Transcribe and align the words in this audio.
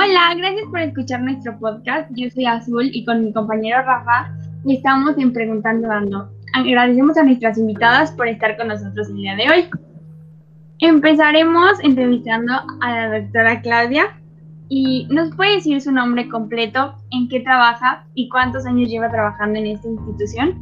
Hola, 0.00 0.32
gracias 0.36 0.64
por 0.70 0.78
escuchar 0.78 1.22
nuestro 1.22 1.58
podcast. 1.58 2.08
Yo 2.14 2.30
soy 2.30 2.46
Azul 2.46 2.88
y 2.92 3.04
con 3.04 3.24
mi 3.24 3.32
compañero 3.32 3.82
Rafa 3.82 4.32
estamos 4.64 5.18
en 5.18 5.32
Preguntando 5.32 5.88
Dando. 5.88 6.30
Agradecemos 6.54 7.16
a 7.16 7.24
nuestras 7.24 7.58
invitadas 7.58 8.12
por 8.12 8.28
estar 8.28 8.56
con 8.56 8.68
nosotros 8.68 9.08
el 9.08 9.16
día 9.16 9.34
de 9.34 9.50
hoy. 9.50 9.64
Empezaremos 10.78 11.80
entrevistando 11.82 12.52
a 12.80 12.90
la 12.92 13.18
doctora 13.18 13.60
Claudia 13.60 14.04
y 14.68 15.08
nos 15.10 15.34
puede 15.34 15.56
decir 15.56 15.80
su 15.80 15.90
nombre 15.90 16.28
completo, 16.28 16.94
en 17.10 17.28
qué 17.28 17.40
trabaja 17.40 18.06
y 18.14 18.28
cuántos 18.28 18.66
años 18.66 18.88
lleva 18.88 19.10
trabajando 19.10 19.58
en 19.58 19.66
esta 19.66 19.88
institución. 19.88 20.54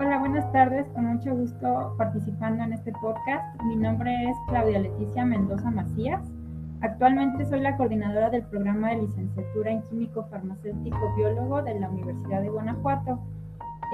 Hola, 0.00 0.18
buenas 0.18 0.50
tardes. 0.52 0.84
Con 0.96 1.14
mucho 1.14 1.32
gusto 1.32 1.94
participando 1.96 2.64
en 2.64 2.72
este 2.72 2.90
podcast. 3.00 3.62
Mi 3.62 3.76
nombre 3.76 4.12
es 4.28 4.36
Claudia 4.48 4.80
Leticia 4.80 5.24
Mendoza 5.24 5.70
Macías. 5.70 6.35
Actualmente 6.82 7.44
soy 7.46 7.60
la 7.60 7.76
coordinadora 7.76 8.28
del 8.30 8.42
programa 8.44 8.90
de 8.90 9.02
licenciatura 9.02 9.70
en 9.70 9.82
químico 9.82 10.26
farmacéutico 10.30 11.14
biólogo 11.16 11.62
de 11.62 11.80
la 11.80 11.88
Universidad 11.88 12.42
de 12.42 12.50
Guanajuato. 12.50 13.18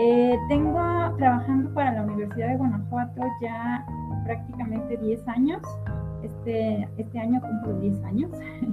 Eh, 0.00 0.36
tengo 0.48 0.80
trabajando 1.16 1.72
para 1.74 1.92
la 1.92 2.02
Universidad 2.02 2.48
de 2.48 2.56
Guanajuato 2.56 3.22
ya 3.41 3.86
prácticamente 4.24 4.96
10 4.96 5.28
años. 5.28 5.60
Este, 6.24 6.88
este 6.98 7.18
año 7.18 7.41
cumplo 7.41 7.78
10 7.80 8.05
años. 8.05 8.30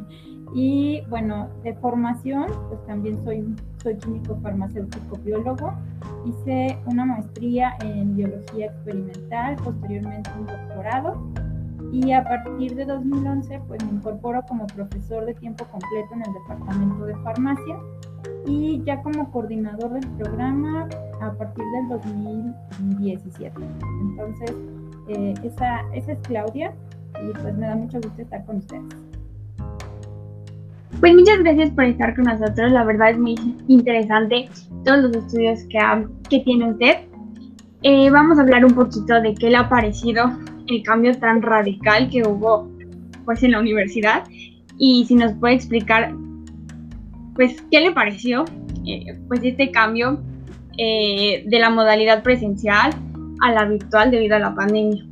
y 0.55 1.01
bueno, 1.09 1.49
de 1.63 1.75
formación, 1.75 2.47
pues 2.69 2.83
también 2.87 3.23
soy, 3.23 3.55
soy 3.83 3.95
químico 3.97 4.39
farmacéutico 4.41 5.17
biólogo. 5.17 5.73
Hice 6.25 6.79
una 6.85 7.05
maestría 7.05 7.75
en 7.81 8.15
biología 8.15 8.67
experimental, 8.67 9.55
posteriormente 9.57 10.29
un 10.37 10.47
doctorado 10.47 11.48
y 11.91 12.11
a 12.11 12.23
partir 12.23 12.75
de 12.75 12.85
2011 12.85 13.61
pues 13.67 13.83
me 13.83 13.93
incorporo 13.93 14.41
como 14.47 14.67
profesor 14.67 15.25
de 15.25 15.33
tiempo 15.33 15.65
completo 15.65 16.13
en 16.13 16.21
el 16.21 16.33
departamento 16.33 17.05
de 17.05 17.15
farmacia 17.17 17.77
y 18.45 18.81
ya 18.85 19.01
como 19.01 19.31
coordinador 19.31 19.93
del 19.93 20.07
programa 20.11 20.87
a 21.21 21.31
partir 21.33 21.63
del 21.73 21.89
2017. 21.89 23.55
Entonces, 24.01 24.55
eh, 25.07 25.33
esa, 25.43 25.81
esa 25.93 26.11
es 26.13 26.19
Claudia 26.19 26.73
y 27.23 27.31
pues 27.41 27.55
me 27.57 27.67
da 27.67 27.75
mucho 27.75 27.99
gusto 28.01 28.21
estar 28.21 28.45
con 28.45 28.57
ustedes. 28.57 28.83
Pues 30.99 31.13
muchas 31.13 31.39
gracias 31.39 31.69
por 31.71 31.85
estar 31.85 32.15
con 32.15 32.25
nosotros, 32.25 32.71
la 32.71 32.83
verdad 32.83 33.11
es 33.11 33.19
muy 33.19 33.35
interesante 33.67 34.49
todos 34.83 35.03
los 35.03 35.15
estudios 35.15 35.63
que, 35.69 35.79
que 36.29 36.39
tiene 36.39 36.71
usted. 36.71 36.97
Eh, 37.83 38.09
vamos 38.09 38.37
a 38.37 38.41
hablar 38.41 38.65
un 38.65 38.73
poquito 38.73 39.21
de 39.21 39.33
qué 39.33 39.49
le 39.49 39.57
ha 39.57 39.69
parecido 39.69 40.29
el 40.69 40.83
cambio 40.83 41.17
tan 41.17 41.41
radical 41.41 42.09
que 42.09 42.27
hubo 42.27 42.69
pues 43.25 43.43
en 43.43 43.51
la 43.51 43.59
universidad 43.59 44.23
y 44.77 45.05
si 45.05 45.15
nos 45.15 45.33
puede 45.33 45.55
explicar 45.55 46.13
pues 47.35 47.61
qué 47.71 47.81
le 47.81 47.91
pareció 47.91 48.45
eh, 48.85 49.19
pues 49.27 49.41
este 49.43 49.71
cambio 49.71 50.19
eh, 50.77 51.43
de 51.45 51.59
la 51.59 51.69
modalidad 51.69 52.23
presencial 52.23 52.91
a 53.41 53.51
la 53.51 53.65
virtual 53.65 54.11
debido 54.11 54.35
a 54.35 54.39
la 54.39 54.55
pandemia. 54.55 55.05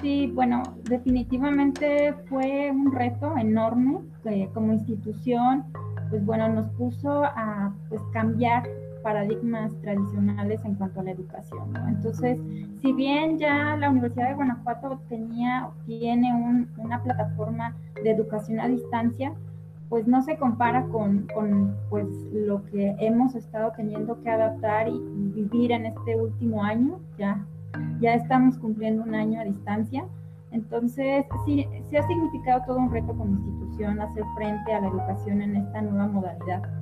Sí, 0.00 0.30
bueno, 0.32 0.62
definitivamente 0.84 2.14
fue 2.28 2.70
un 2.70 2.90
reto 2.92 3.36
enorme 3.36 3.98
eh, 4.24 4.48
como 4.54 4.72
institución, 4.72 5.64
pues 6.08 6.24
bueno, 6.24 6.48
nos 6.48 6.70
puso 6.72 7.24
a 7.24 7.74
pues 7.88 8.00
cambiar 8.12 8.62
paradigmas 9.02 9.74
tradicionales 9.80 10.64
en 10.64 10.74
cuanto 10.74 11.00
a 11.00 11.04
la 11.04 11.12
educación. 11.12 11.76
Entonces, 11.88 12.38
si 12.80 12.92
bien 12.92 13.38
ya 13.38 13.76
la 13.76 13.90
Universidad 13.90 14.28
de 14.28 14.34
Guanajuato 14.34 15.00
tenía, 15.08 15.68
tiene 15.86 16.32
una 16.76 17.02
plataforma 17.02 17.76
de 18.02 18.10
educación 18.10 18.60
a 18.60 18.68
distancia, 18.68 19.34
pues 19.90 20.06
no 20.06 20.22
se 20.22 20.36
compara 20.36 20.86
con, 20.86 21.26
con, 21.34 21.76
pues, 21.90 22.06
lo 22.32 22.64
que 22.66 22.94
hemos 23.00 23.34
estado 23.34 23.72
teniendo 23.76 24.22
que 24.22 24.30
adaptar 24.30 24.88
y, 24.88 24.98
vivir 25.34 25.72
en 25.72 25.86
este 25.86 26.16
último 26.16 26.62
año. 26.62 27.00
Ya, 27.18 27.44
ya 28.00 28.14
estamos 28.14 28.56
cumpliendo 28.58 29.02
un 29.02 29.14
año 29.14 29.40
a 29.40 29.44
distancia. 29.44 30.04
Entonces, 30.52 31.24
sí, 31.44 31.66
sí 31.88 31.96
ha 31.96 32.06
significado 32.06 32.62
todo 32.66 32.78
un 32.78 32.90
reto 32.90 33.08
como 33.08 33.36
institución 33.36 34.00
hacer 34.00 34.24
frente 34.36 34.72
a 34.72 34.80
la 34.80 34.88
educación 34.88 35.42
en 35.42 35.56
esta 35.56 35.82
nueva 35.82 36.06
modalidad. 36.06 36.79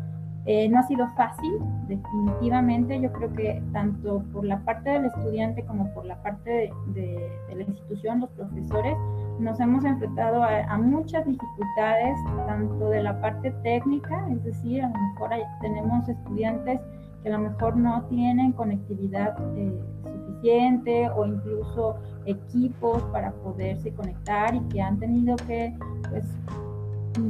Eh, 0.51 0.67
no 0.71 0.79
ha 0.79 0.83
sido 0.85 1.07
fácil, 1.15 1.59
definitivamente. 1.89 2.99
Yo 2.99 3.13
creo 3.13 3.31
que 3.35 3.63
tanto 3.75 4.25
por 4.33 4.47
la 4.47 4.59
parte 4.65 4.89
del 4.89 5.05
estudiante 5.05 5.63
como 5.67 5.93
por 5.93 6.07
la 6.07 6.23
parte 6.23 6.73
de, 6.95 7.31
la 7.55 7.63
institución, 7.63 8.21
los 8.21 8.31
profesores, 8.31 8.97
nos 9.39 9.61
hemos 9.61 9.85
enfrentado 9.85 10.43
a, 10.43 10.79
muchas 10.79 11.27
dificultades, 11.27 12.19
tanto 12.47 12.89
de 12.89 13.03
la 13.03 13.21
parte 13.21 13.51
técnica, 13.63 14.27
es 14.31 14.43
decir, 14.43 14.83
a 14.83 14.89
lo 14.89 14.99
mejor 14.99 15.31
tenemos 15.61 16.09
estudiantes 16.09 16.81
que 17.23 17.29
a 17.29 17.33
lo 17.33 17.41
mejor 17.41 17.77
no 17.77 18.05
tienen 18.05 18.53
conectividad 18.53 19.37
eh, 19.55 19.79
suficiente 20.03 21.11
o 21.11 21.27
incluso 21.27 21.97
equipos 22.25 23.03
para 23.13 23.33
poderse 23.33 23.93
conectar 23.93 24.55
y 24.55 24.61
que 24.69 24.81
han 24.81 24.99
tenido 24.99 25.37
que 25.37 25.77
pues, 26.09 26.25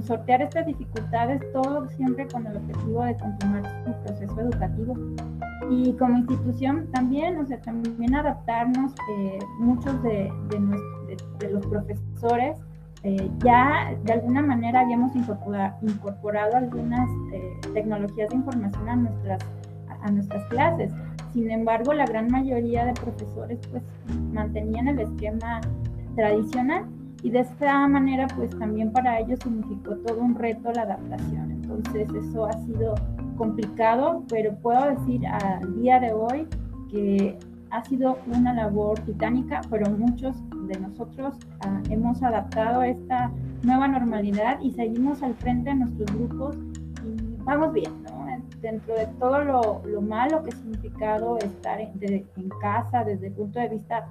sortear 0.03 0.43
estas 0.43 0.66
dificultades, 0.66 1.41
todo 1.53 1.89
siempre 1.91 2.27
con 2.28 2.47
el 2.47 2.56
objetivo 2.56 3.05
de 3.05 3.16
continuar 3.16 3.62
su 3.84 3.93
proceso 4.05 4.41
educativo. 4.41 4.94
Y 5.71 5.93
como 5.94 6.19
institución 6.19 6.89
también, 6.93 7.39
o 7.39 7.47
sea, 7.47 7.61
también 7.61 8.15
adaptarnos, 8.15 8.93
eh, 9.11 9.39
muchos 9.59 10.03
de, 10.03 10.33
de, 11.39 11.50
los 11.50 11.66
profesores 11.66 12.59
eh, 13.05 13.31
ya 13.44 13.94
de 14.05 14.12
alguna 14.12 14.43
manera 14.43 14.81
habíamos 14.81 15.15
incorporado, 15.15 15.77
incorporado 15.83 16.56
algunas 16.56 17.09
eh, 17.33 17.56
tecnologías 17.72 18.28
de 18.31 18.37
información 18.37 18.89
a 18.89 18.97
nuestras, 18.97 19.41
a 20.03 20.10
nuestras 20.10 20.45
clases. 20.47 20.93
Sin 21.33 21.50
embargo, 21.50 21.93
la 21.93 22.06
gran 22.06 22.28
mayoría 22.28 22.84
de 22.84 22.95
profesores 22.95 23.59
pues 23.71 23.83
mantenían 24.33 24.89
el 24.89 25.00
esquema 25.00 25.60
tradicional 26.16 26.87
y 27.22 27.30
de 27.30 27.40
esta 27.40 27.86
manera 27.88 28.26
pues 28.36 28.56
también 28.58 28.92
para 28.92 29.18
ellos 29.18 29.40
significó 29.42 29.96
todo 29.96 30.20
un 30.20 30.34
reto 30.34 30.70
la 30.72 30.82
adaptación. 30.82 31.50
Entonces 31.50 32.08
eso 32.14 32.46
ha 32.46 32.52
sido 32.64 32.94
complicado, 33.36 34.24
pero 34.28 34.54
puedo 34.56 34.94
decir 34.94 35.26
al 35.26 35.80
día 35.80 36.00
de 36.00 36.12
hoy 36.12 36.46
que 36.90 37.38
ha 37.70 37.84
sido 37.84 38.18
una 38.34 38.54
labor 38.54 38.98
titánica, 39.00 39.60
pero 39.70 39.90
muchos 39.90 40.36
de 40.68 40.80
nosotros 40.80 41.34
ah, 41.60 41.80
hemos 41.90 42.22
adaptado 42.22 42.82
esta 42.82 43.30
nueva 43.62 43.88
normalidad 43.88 44.58
y 44.60 44.72
seguimos 44.72 45.22
al 45.22 45.34
frente 45.34 45.70
de 45.70 45.76
nuestros 45.76 46.10
grupos 46.16 46.56
y 47.04 47.42
vamos 47.42 47.72
bien, 47.72 47.92
¿no? 48.04 48.18
Dentro 48.60 48.94
de 48.94 49.06
todo 49.20 49.44
lo, 49.44 49.82
lo 49.86 50.00
malo 50.00 50.42
que 50.42 50.50
ha 50.50 50.56
significado 50.56 51.38
estar 51.38 51.80
en, 51.80 51.92
en 52.02 52.48
casa 52.60 53.04
desde 53.04 53.28
el 53.28 53.32
punto 53.34 53.60
de 53.60 53.68
vista 53.68 54.08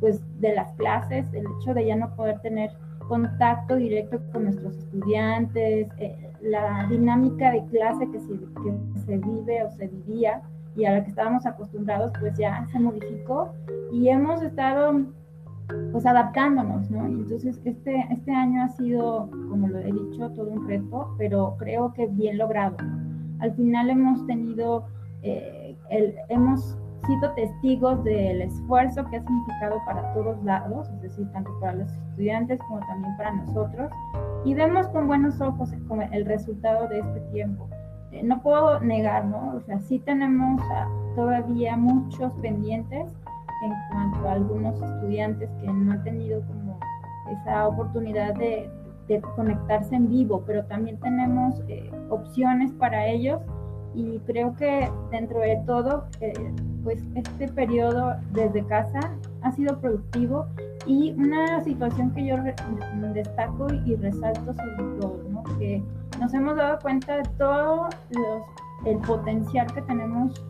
pues 0.00 0.20
de 0.40 0.54
las 0.54 0.72
clases, 0.72 1.26
el 1.32 1.44
hecho 1.58 1.74
de 1.74 1.86
ya 1.86 1.96
no 1.96 2.14
poder 2.14 2.40
tener 2.40 2.70
contacto 3.08 3.76
directo 3.76 4.20
con 4.32 4.44
nuestros 4.44 4.76
estudiantes, 4.76 5.88
eh, 5.98 6.30
la 6.40 6.86
dinámica 6.88 7.50
de 7.50 7.64
clase 7.66 8.08
que 8.10 8.20
se, 8.20 8.28
que 8.28 9.00
se 9.06 9.16
vive 9.18 9.64
o 9.64 9.70
se 9.70 9.88
vivía 9.88 10.42
y 10.76 10.84
a 10.84 10.92
la 10.92 11.02
que 11.02 11.10
estábamos 11.10 11.44
acostumbrados, 11.44 12.12
pues 12.20 12.36
ya 12.38 12.66
se 12.70 12.78
modificó 12.78 13.52
y 13.90 14.08
hemos 14.08 14.42
estado 14.42 15.02
pues 15.92 16.06
adaptándonos, 16.06 16.90
¿no? 16.90 17.04
entonces 17.04 17.60
este, 17.64 18.06
este 18.10 18.32
año 18.32 18.62
ha 18.62 18.68
sido, 18.68 19.28
como 19.50 19.68
lo 19.68 19.78
he 19.78 19.92
dicho, 19.92 20.30
todo 20.30 20.50
un 20.50 20.66
reto, 20.66 21.14
pero 21.18 21.56
creo 21.58 21.92
que 21.92 22.06
bien 22.06 22.38
logrado. 22.38 22.76
Al 23.40 23.52
final 23.54 23.90
hemos 23.90 24.26
tenido, 24.26 24.86
eh, 25.22 25.76
el, 25.90 26.14
hemos 26.28 26.77
sido 27.06 27.32
testigos 27.32 28.02
del 28.04 28.42
esfuerzo 28.42 29.04
que 29.06 29.16
ha 29.16 29.22
significado 29.22 29.80
para 29.86 30.12
todos 30.14 30.42
lados, 30.44 30.88
es 30.90 31.02
decir, 31.02 31.30
tanto 31.32 31.50
para 31.60 31.74
los 31.74 31.92
estudiantes 31.92 32.58
como 32.68 32.80
también 32.80 33.16
para 33.16 33.32
nosotros, 33.32 33.90
y 34.44 34.54
vemos 34.54 34.86
con 34.88 35.06
buenos 35.06 35.40
ojos 35.40 35.70
el 36.12 36.24
resultado 36.24 36.88
de 36.88 37.00
este 37.00 37.20
tiempo. 37.32 37.68
Eh, 38.12 38.22
no 38.22 38.40
puedo 38.40 38.80
negar, 38.80 39.24
¿no? 39.26 39.56
O 39.56 39.60
sea, 39.60 39.78
sí 39.80 39.98
tenemos 39.98 40.60
ah, 40.70 40.88
todavía 41.14 41.76
muchos 41.76 42.32
pendientes 42.34 43.06
en 43.62 43.72
cuanto 43.90 44.28
a 44.28 44.32
algunos 44.32 44.80
estudiantes 44.80 45.50
que 45.60 45.66
no 45.66 45.92
han 45.92 46.04
tenido 46.04 46.40
como 46.42 46.78
esa 47.30 47.68
oportunidad 47.68 48.34
de, 48.34 48.70
de 49.08 49.20
conectarse 49.36 49.94
en 49.94 50.08
vivo, 50.08 50.42
pero 50.46 50.64
también 50.66 50.98
tenemos 51.00 51.60
eh, 51.68 51.90
opciones 52.08 52.72
para 52.72 53.06
ellos 53.06 53.40
y 53.94 54.20
creo 54.20 54.54
que 54.54 54.90
dentro 55.10 55.40
de 55.40 55.60
todo, 55.66 56.06
eh, 56.20 56.32
pues 56.88 57.02
este 57.16 57.48
periodo 57.48 58.14
desde 58.32 58.64
casa 58.64 58.98
ha 59.42 59.52
sido 59.52 59.78
productivo 59.78 60.46
y 60.86 61.12
una 61.18 61.62
situación 61.62 62.14
que 62.14 62.24
yo 62.24 62.36
destaco 63.12 63.66
y 63.84 63.94
resalto 63.96 64.54
sobre 64.54 64.98
todo, 64.98 65.22
¿no? 65.30 65.44
que 65.58 65.82
nos 66.18 66.32
hemos 66.32 66.56
dado 66.56 66.78
cuenta 66.78 67.18
de 67.18 67.24
todo 67.36 67.90
los, 68.08 68.42
el 68.86 68.96
potencial 69.00 69.66
que 69.74 69.82
tenemos 69.82 70.42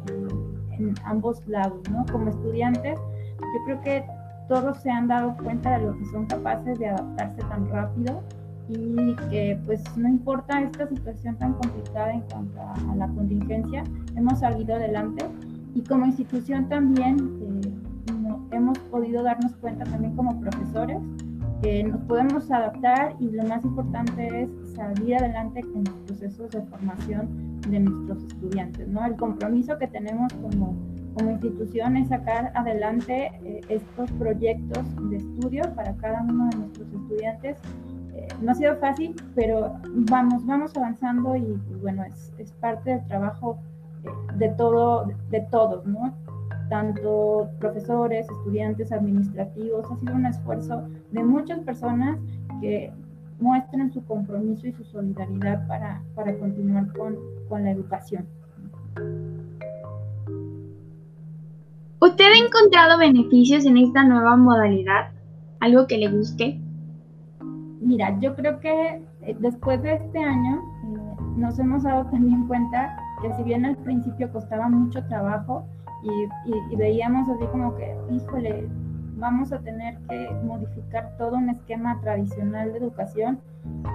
en, 0.79 0.95
ambos 1.07 1.45
lados, 1.49 1.81
¿no? 1.91 2.07
Como 2.13 2.31
estudiantes, 2.31 3.01
yo 3.41 3.65
creo 3.65 3.81
que 3.81 4.05
todos 4.49 4.79
se 4.79 4.93
han 4.93 5.09
dado 5.09 5.37
cuenta 5.43 5.77
de 5.77 5.87
lo 5.87 5.99
que 5.99 6.05
son 6.05 6.27
capaces 6.27 6.79
de 6.79 6.87
adaptarse 6.87 7.43
tan 7.49 7.69
rápido 7.69 8.23
y 8.69 9.17
que 9.29 9.59
pues 9.67 9.83
no 9.97 10.09
importa 10.09 10.61
esta 10.61 10.87
situación 10.87 11.35
tan 11.35 11.55
complicada 11.55 12.13
en 12.13 12.21
cuanto 12.21 12.61
a, 12.61 12.95
la 12.95 13.09
contingencia, 13.09 13.83
hemos 14.15 14.39
salido 14.39 14.77
adelante 14.77 15.25
y 15.75 15.83
como 15.83 16.07
institución 16.07 16.69
también 16.69 17.17
eh, 17.41 18.57
hemos 18.57 18.79
podido 18.91 19.23
darnos 19.23 19.55
cuenta 19.57 19.85
también 19.85 20.15
como 20.17 20.41
profesores 20.41 20.99
que 21.63 21.83
nos 21.83 22.01
podemos 22.03 22.51
adaptar 22.51 23.17
y 23.19 23.31
lo 23.31 23.45
más 23.45 23.65
importante 23.65 24.43
es 24.43 24.51
salir 24.75 25.17
adelante 25.17 25.61
con 25.63 25.85
los 25.85 25.95
procesos 26.07 26.51
de 26.51 26.63
formación 26.63 27.61
de 27.69 27.81
nuestros 27.81 28.23
estudiantes, 28.25 28.89
¿no? 28.89 29.05
El 29.05 29.17
compromiso 29.17 29.77
que 29.79 29.89
tenemos 29.89 30.33
como, 30.35 30.77
como 31.15 31.31
institución 31.33 31.97
es 31.97 32.09
sacar 32.09 32.53
adelante 32.55 33.33
eh, 33.43 33.61
estos 33.69 34.11
proyectos 34.13 34.85
de 35.11 35.17
estudio 35.17 35.63
para 35.75 35.95
cada 35.97 36.23
uno 36.23 36.49
de 36.49 36.57
nuestros 36.59 36.89
estudiantes. 36.93 37.57
Eh, 38.15 38.29
no 38.41 38.53
ha 38.53 38.55
sido 38.55 38.77
fácil, 38.77 39.17
pero 39.35 39.75
vamos, 40.11 40.47
vamos 40.47 40.77
avanzando 40.77 41.37
y, 41.37 41.61
bueno, 41.83 42.05
es, 42.05 42.33
es, 42.39 42.53
parte 42.53 42.91
del 42.91 43.07
trabajo 43.07 43.59
de, 44.37 44.49
todo, 44.51 45.11
de 45.31 45.41
todos, 45.51 45.87
¿no? 45.87 46.15
tanto 46.69 47.49
profesores, 47.59 48.27
estudiantes, 48.29 48.93
administrativos, 48.93 49.87
ha 49.91 49.97
sido 49.97 50.15
un 50.15 50.27
esfuerzo 50.27 50.83
de 51.11 51.25
muchas 51.25 51.61
personas 51.61 52.19
que 52.61 52.93
muestran 53.41 53.93
su 53.93 54.05
compromiso 54.05 54.67
y 54.67 54.73
su 54.73 54.85
solidaridad 54.85 55.67
para, 55.67 56.03
para 56.15 56.37
continuar 56.39 56.93
con, 56.93 57.17
con 57.49 57.65
la 57.65 57.71
educación. 57.71 58.27
¿Usted 62.01 62.25
ha 62.25 62.47
encontrado 62.47 62.99
beneficios 62.99 63.65
en 63.65 63.77
esta 63.77 64.05
nueva 64.05 64.37
modalidad? 64.37 65.11
¿Algo 65.61 65.87
que 65.87 65.99
le 65.99 66.09
guste? 66.09 66.61
Mira, 67.81 68.19
yo 68.21 68.35
creo 68.35 68.61
que 68.61 69.03
eh, 69.23 69.37
después 69.41 69.83
de 69.83 69.95
este 69.95 70.19
año 70.19 70.57
eh, 70.57 71.23
nos 71.37 71.59
hemos 71.59 71.85
dado 71.85 72.05
también 72.11 72.47
cuenta 72.47 72.97
que 73.21 73.33
si 73.35 73.43
bien 73.43 73.65
al 73.65 73.77
principio 73.77 74.31
costaba 74.33 74.69
mucho 74.69 75.05
trabajo, 75.07 75.65
y, 76.03 76.77
veíamos 76.77 77.29
así 77.29 77.45
como 77.47 77.75
que, 77.77 77.97
híjole, 78.11 78.69
vamos 79.17 79.53
a 79.53 79.59
tener 79.59 79.99
que 80.09 80.31
modificar 80.45 81.13
todo 81.19 81.37
un 81.37 81.51
esquema 81.51 82.01
tradicional 82.01 82.73
de 82.73 82.79
educación. 82.79 83.41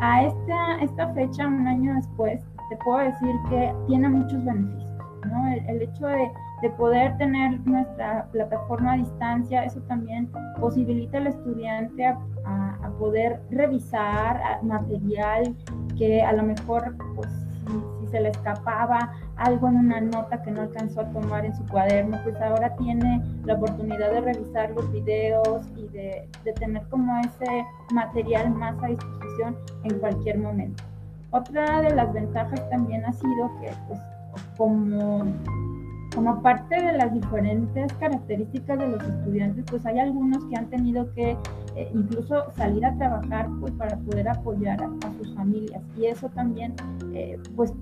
A 0.01 0.23
esta, 0.23 0.81
esta 0.81 1.13
fecha, 1.13 1.47
un 1.47 1.65
año 1.65 1.95
después, 1.95 2.41
te 2.69 2.77
puedo 2.83 2.99
decir 2.99 3.35
que 3.49 3.73
tiene 3.87 4.09
muchos 4.09 4.43
beneficios. 4.43 4.89
¿no? 5.25 5.47
El, 5.69 5.81
hecho 5.81 6.05
de, 6.07 6.29
de, 6.61 6.69
poder 6.71 7.15
tener 7.17 7.65
nuestra 7.65 8.27
plataforma 8.33 8.93
a 8.93 8.97
distancia, 8.97 9.63
eso 9.63 9.79
también 9.83 10.29
posibilita 10.59 11.17
al 11.17 11.27
estudiante 11.27 12.05
a, 12.05 12.19
a, 12.45 12.79
a 12.83 12.89
poder 12.99 13.41
revisar 13.49 14.41
material 14.63 15.55
que 15.97 16.21
a 16.21 16.33
lo 16.33 16.43
mejor 16.43 16.97
pues, 17.15 17.29
se 18.13 18.21
le 18.21 18.29
escapaba 18.29 19.11
algo 19.37 19.67
en 19.69 19.77
una 19.77 19.99
nota 19.99 20.39
que 20.43 20.51
no 20.51 20.61
alcanzó 20.61 21.01
a 21.01 21.05
tomar 21.05 21.45
en 21.45 21.55
su 21.55 21.65
cuaderno, 21.65 22.19
pues 22.23 22.39
ahora 22.39 22.75
tiene 22.75 23.23
la 23.43 23.55
oportunidad 23.55 24.11
de 24.11 24.21
revisar 24.21 24.69
los 24.69 24.91
videos 24.91 25.65
y 25.75 25.87
de, 25.87 26.29
tener 26.59 26.83
como 26.89 27.17
ese 27.21 27.65
material 27.91 28.51
más 28.51 28.75
a 28.83 28.87
disposición 28.87 29.57
en 29.83 29.97
cualquier 29.97 30.37
momento. 30.37 30.83
Otra 31.31 31.81
de 31.81 31.95
las 31.95 32.13
ventajas 32.13 32.69
también 32.69 33.03
ha 33.03 33.13
sido 33.13 33.49
que 33.59 33.71
pues 33.87 33.99
como 34.55 35.25
como 36.13 36.41
parte 36.41 36.75
de 36.75 36.93
las 36.93 37.13
diferentes 37.13 37.91
características 37.93 38.79
de 38.79 38.87
los 38.87 39.03
estudiantes, 39.03 39.65
pues 39.69 39.85
hay 39.85 39.99
algunos 39.99 40.45
que 40.45 40.55
han 40.55 40.69
tenido 40.69 41.11
que 41.13 41.31
eh, 41.75 41.91
incluso 41.93 42.51
salir 42.55 42.85
a 42.85 42.95
trabajar 42.95 43.49
pues, 43.59 43.73
para 43.73 43.97
poder 43.97 44.29
apoyar 44.29 44.83
a, 44.83 45.11
sus 45.17 45.33
familias. 45.35 45.81
Y 45.97 46.05
eso 46.05 46.29
también, 46.29 46.75
eh, 47.13 47.39
pues, 47.55 47.73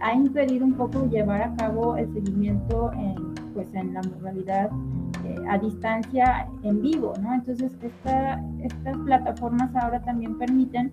ha 0.00 0.14
impedido 0.14 0.64
un 0.64 0.74
poco 0.74 1.06
llevar 1.08 1.42
a 1.42 1.54
cabo 1.56 1.96
el 1.96 2.12
seguimiento 2.12 2.92
en, 2.92 3.34
pues, 3.54 3.72
en 3.74 3.94
la 3.94 4.02
modalidad 4.02 4.70
eh, 5.24 5.36
a 5.48 5.58
distancia 5.58 6.48
en 6.62 6.80
vivo, 6.80 7.14
¿no? 7.20 7.34
Entonces, 7.34 7.72
estas 7.82 8.96
plataformas 9.04 9.74
ahora 9.74 10.00
también 10.00 10.38
permiten 10.38 10.92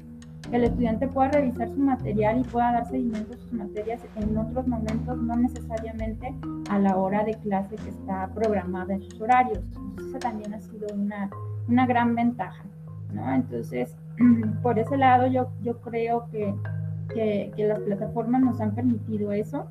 que 0.49 0.55
el 0.57 0.65
estudiante 0.65 1.07
pueda 1.07 1.29
revisar 1.29 1.69
su 1.69 1.79
material 1.79 2.39
y 2.39 2.43
pueda 2.43 2.71
dar 2.71 2.85
seguimiento 2.87 3.33
a 3.33 3.37
sus 3.37 3.53
materias 3.53 4.01
en 4.15 4.37
otros 4.37 4.67
momentos, 4.67 5.17
no 5.17 5.35
necesariamente 5.35 6.33
a 6.69 6.79
la 6.79 6.97
hora 6.97 7.23
de 7.23 7.33
clase 7.35 7.75
que 7.75 7.89
está 7.89 8.29
programada 8.33 8.93
en 8.93 9.01
sus 9.01 9.21
horarios. 9.21 9.59
Entonces, 9.59 10.07
eso 10.07 10.19
también 10.19 10.53
ha 10.53 10.59
sido 10.59 10.87
una, 10.93 11.29
una 11.67 11.85
gran 11.85 12.15
ventaja. 12.15 12.63
¿no? 13.13 13.33
Entonces, 13.33 13.95
por 14.61 14.79
ese 14.79 14.97
lado, 14.97 15.27
yo, 15.27 15.49
yo 15.61 15.79
creo 15.81 16.27
que, 16.31 16.53
que, 17.15 17.51
que 17.55 17.67
las 17.67 17.79
plataformas 17.79 18.41
nos 18.41 18.61
han 18.61 18.75
permitido 18.75 19.31
eso. 19.31 19.65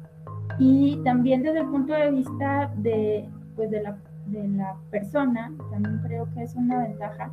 Y 0.58 1.00
también 1.05 1.44
desde 1.44 1.61
el 1.61 1.67
punto 1.67 1.93
de 1.93 2.11
vista 2.11 2.73
de, 2.76 3.29
pues 3.55 3.70
de, 3.70 3.82
la, 3.82 3.96
de 4.26 4.49
la 4.49 4.75
persona, 4.91 5.52
también 5.70 6.00
creo 6.02 6.29
que 6.35 6.43
es 6.43 6.56
una 6.56 6.82
ventaja 6.82 7.31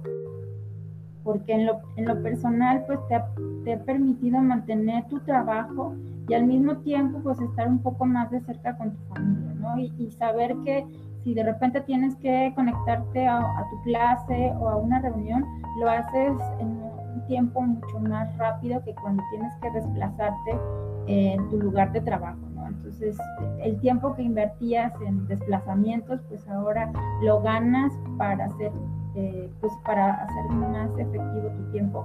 porque 1.24 1.54
en 1.54 1.66
lo, 1.66 1.82
en 1.96 2.06
lo 2.06 2.22
personal 2.22 2.84
pues 2.88 3.00
te 3.08 3.16
ha, 3.16 3.28
te 3.64 3.74
ha, 3.74 3.80
permitido 3.80 4.40
mantener 4.40 5.08
tu 5.08 5.20
trabajo 5.20 5.96
y 6.28 6.34
al 6.34 6.46
mismo 6.46 6.78
tiempo 6.78 7.20
pues 7.20 7.40
estar 7.40 7.68
un 7.68 7.80
poco 7.80 8.06
más 8.06 8.32
de 8.32 8.42
cerca 8.42 8.78
con 8.78 8.92
tu 8.92 9.04
familia, 9.14 9.54
¿no? 9.60 9.78
Y, 9.78 9.94
y 9.98 10.12
saber 10.12 10.56
que 10.64 10.86
si 11.24 11.34
de 11.34 11.44
repente 11.44 11.82
tienes 11.82 12.16
que 12.16 12.52
conectarte 12.56 13.28
a, 13.28 13.38
a, 13.38 13.70
tu 13.70 13.82
clase 13.84 14.52
o 14.60 14.70
a 14.70 14.78
una 14.78 15.00
reunión, 15.00 15.46
lo 15.80 15.90
haces 15.90 16.34
en 16.60 16.81
tiempo 17.32 17.62
mucho 17.62 17.98
más 18.02 18.36
rápido 18.38 18.84
que 18.84 18.94
cuando 18.94 19.24
tienes 19.30 19.54
que 19.62 19.72
desplazarte 19.72 20.60
en 21.08 21.50
tu 21.50 21.58
lugar 21.62 21.90
de 21.94 22.02
trabajo, 22.02 22.42
¿no? 22.54 22.68
Entonces, 22.68 23.18
el 23.64 23.80
tiempo 23.80 24.14
que 24.16 24.24
invertías 24.24 24.92
en 25.08 25.26
desplazamientos, 25.28 26.20
pues 26.28 26.46
ahora 26.50 26.92
lo 27.24 27.42
ganas 27.42 27.94
para 28.18 28.46
hacer 28.46 28.74
eh, 29.16 29.50
pues 29.62 29.72
para 29.86 30.24
hacer 30.24 30.50
más 30.52 30.90
efectivo 30.98 31.50
tu 31.58 31.72
tiempo 31.72 32.04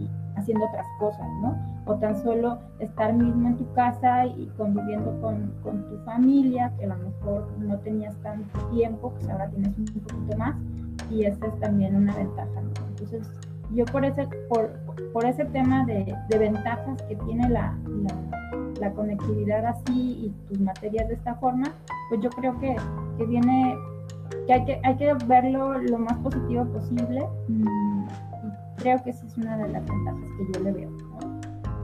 eh, 0.00 0.08
haciendo 0.36 0.66
otras 0.66 0.86
cosas, 0.98 1.26
¿no? 1.40 1.56
O 1.86 1.94
tan 1.94 2.14
solo 2.22 2.58
estar 2.78 3.14
mismo 3.14 3.48
en 3.48 3.56
tu 3.56 3.72
casa 3.72 4.26
y 4.26 4.52
conviviendo 4.58 5.18
con, 5.22 5.50
con, 5.62 5.82
tu 5.88 5.96
familia, 6.04 6.72
que 6.78 6.84
a 6.84 6.88
lo 6.88 6.96
mejor 6.96 7.48
no 7.58 7.78
tenías 7.78 8.14
tanto 8.22 8.58
tiempo, 8.68 9.12
pues 9.12 9.28
ahora 9.30 9.48
tienes 9.48 9.76
un 9.78 9.86
poquito 9.86 10.36
más 10.36 10.54
y 11.10 11.24
esa 11.24 11.46
es 11.46 11.58
también 11.58 11.96
una 11.96 12.14
ventaja, 12.14 12.60
¿no? 12.60 12.86
Entonces, 12.90 13.30
yo 13.74 13.84
por 13.86 14.04
ese, 14.04 14.26
por, 14.48 14.70
por 15.12 15.24
ese 15.24 15.44
tema 15.46 15.84
de, 15.84 16.14
de, 16.28 16.38
ventajas 16.38 17.02
que 17.02 17.16
tiene 17.16 17.48
la, 17.48 17.76
la, 17.86 18.14
la, 18.80 18.92
conectividad 18.92 19.64
así 19.66 20.26
y 20.26 20.34
tus 20.48 20.60
materias 20.60 21.08
de 21.08 21.14
esta 21.14 21.34
forma, 21.36 21.66
pues 22.08 22.20
yo 22.20 22.30
creo 22.30 22.58
que, 22.60 22.76
que 23.18 23.26
viene 23.26 23.76
que 24.46 24.52
hay 24.52 24.64
que, 24.64 24.80
hay 24.82 24.96
que 24.96 25.14
verlo 25.26 25.78
lo 25.78 25.98
más 25.98 26.16
positivo 26.18 26.64
posible. 26.66 27.26
Mm, 27.48 28.04
y 28.04 28.82
creo 28.82 29.02
que 29.02 29.10
esa 29.10 29.26
es 29.26 29.36
una 29.36 29.56
de 29.58 29.68
las 29.68 29.84
ventajas 29.84 30.28
que 30.38 30.52
yo 30.52 30.64
le 30.64 30.72
veo. 30.72 30.90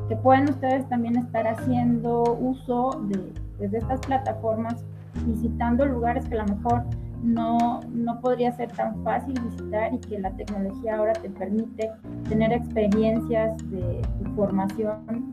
Que 0.08 0.16
pueden 0.16 0.48
ustedes 0.48 0.88
también 0.88 1.16
estar 1.16 1.46
haciendo 1.46 2.22
uso 2.22 3.02
de, 3.08 3.32
pues, 3.58 3.70
de 3.70 3.78
estas 3.78 4.00
plataformas, 4.00 4.84
visitando 5.26 5.86
lugares 5.86 6.26
que 6.28 6.38
a 6.38 6.44
lo 6.44 6.54
mejor 6.54 6.84
no, 7.24 7.80
no 7.92 8.20
podría 8.20 8.52
ser 8.52 8.70
tan 8.72 9.02
fácil 9.02 9.34
visitar 9.40 9.92
y 9.92 9.98
que 9.98 10.18
la 10.18 10.30
tecnología 10.32 10.96
ahora 10.96 11.14
te 11.14 11.30
permite 11.30 11.90
tener 12.28 12.52
experiencias 12.52 13.56
de 13.70 14.02
tu 14.18 14.30
formación, 14.36 15.32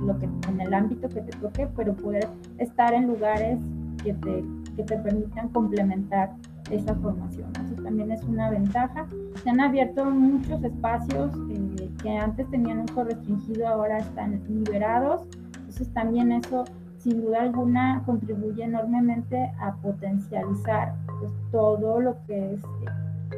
lo 0.00 0.18
que 0.18 0.26
en 0.48 0.60
el 0.60 0.72
ámbito 0.72 1.08
que 1.08 1.20
te 1.20 1.36
toque, 1.38 1.68
pero 1.76 1.94
poder 1.94 2.26
estar 2.58 2.94
en 2.94 3.06
lugares 3.06 3.58
que 4.02 4.14
te 4.14 4.42
que 4.76 4.84
te 4.84 4.96
permitan 4.98 5.48
complementar 5.48 6.30
esa 6.70 6.94
formación. 6.96 7.50
Eso 7.64 7.82
también 7.82 8.10
es 8.12 8.22
una 8.24 8.50
ventaja. 8.50 9.06
Se 9.42 9.50
han 9.50 9.60
abierto 9.60 10.04
muchos 10.04 10.62
espacios 10.62 11.32
eh, 11.50 11.90
que 12.02 12.16
antes 12.16 12.48
tenían 12.50 12.80
uso 12.80 13.04
restringido, 13.04 13.66
ahora 13.68 13.98
están 13.98 14.40
liberados. 14.48 15.22
Entonces 15.56 15.92
también 15.92 16.32
eso, 16.32 16.64
sin 16.98 17.22
duda 17.22 17.42
alguna, 17.42 18.02
contribuye 18.06 18.64
enormemente 18.64 19.52
a 19.58 19.74
potencializar 19.76 20.94
pues, 21.20 21.32
todo 21.52 22.00
lo 22.00 22.16
que 22.26 22.54
es 22.54 22.60
eh, 22.60 23.36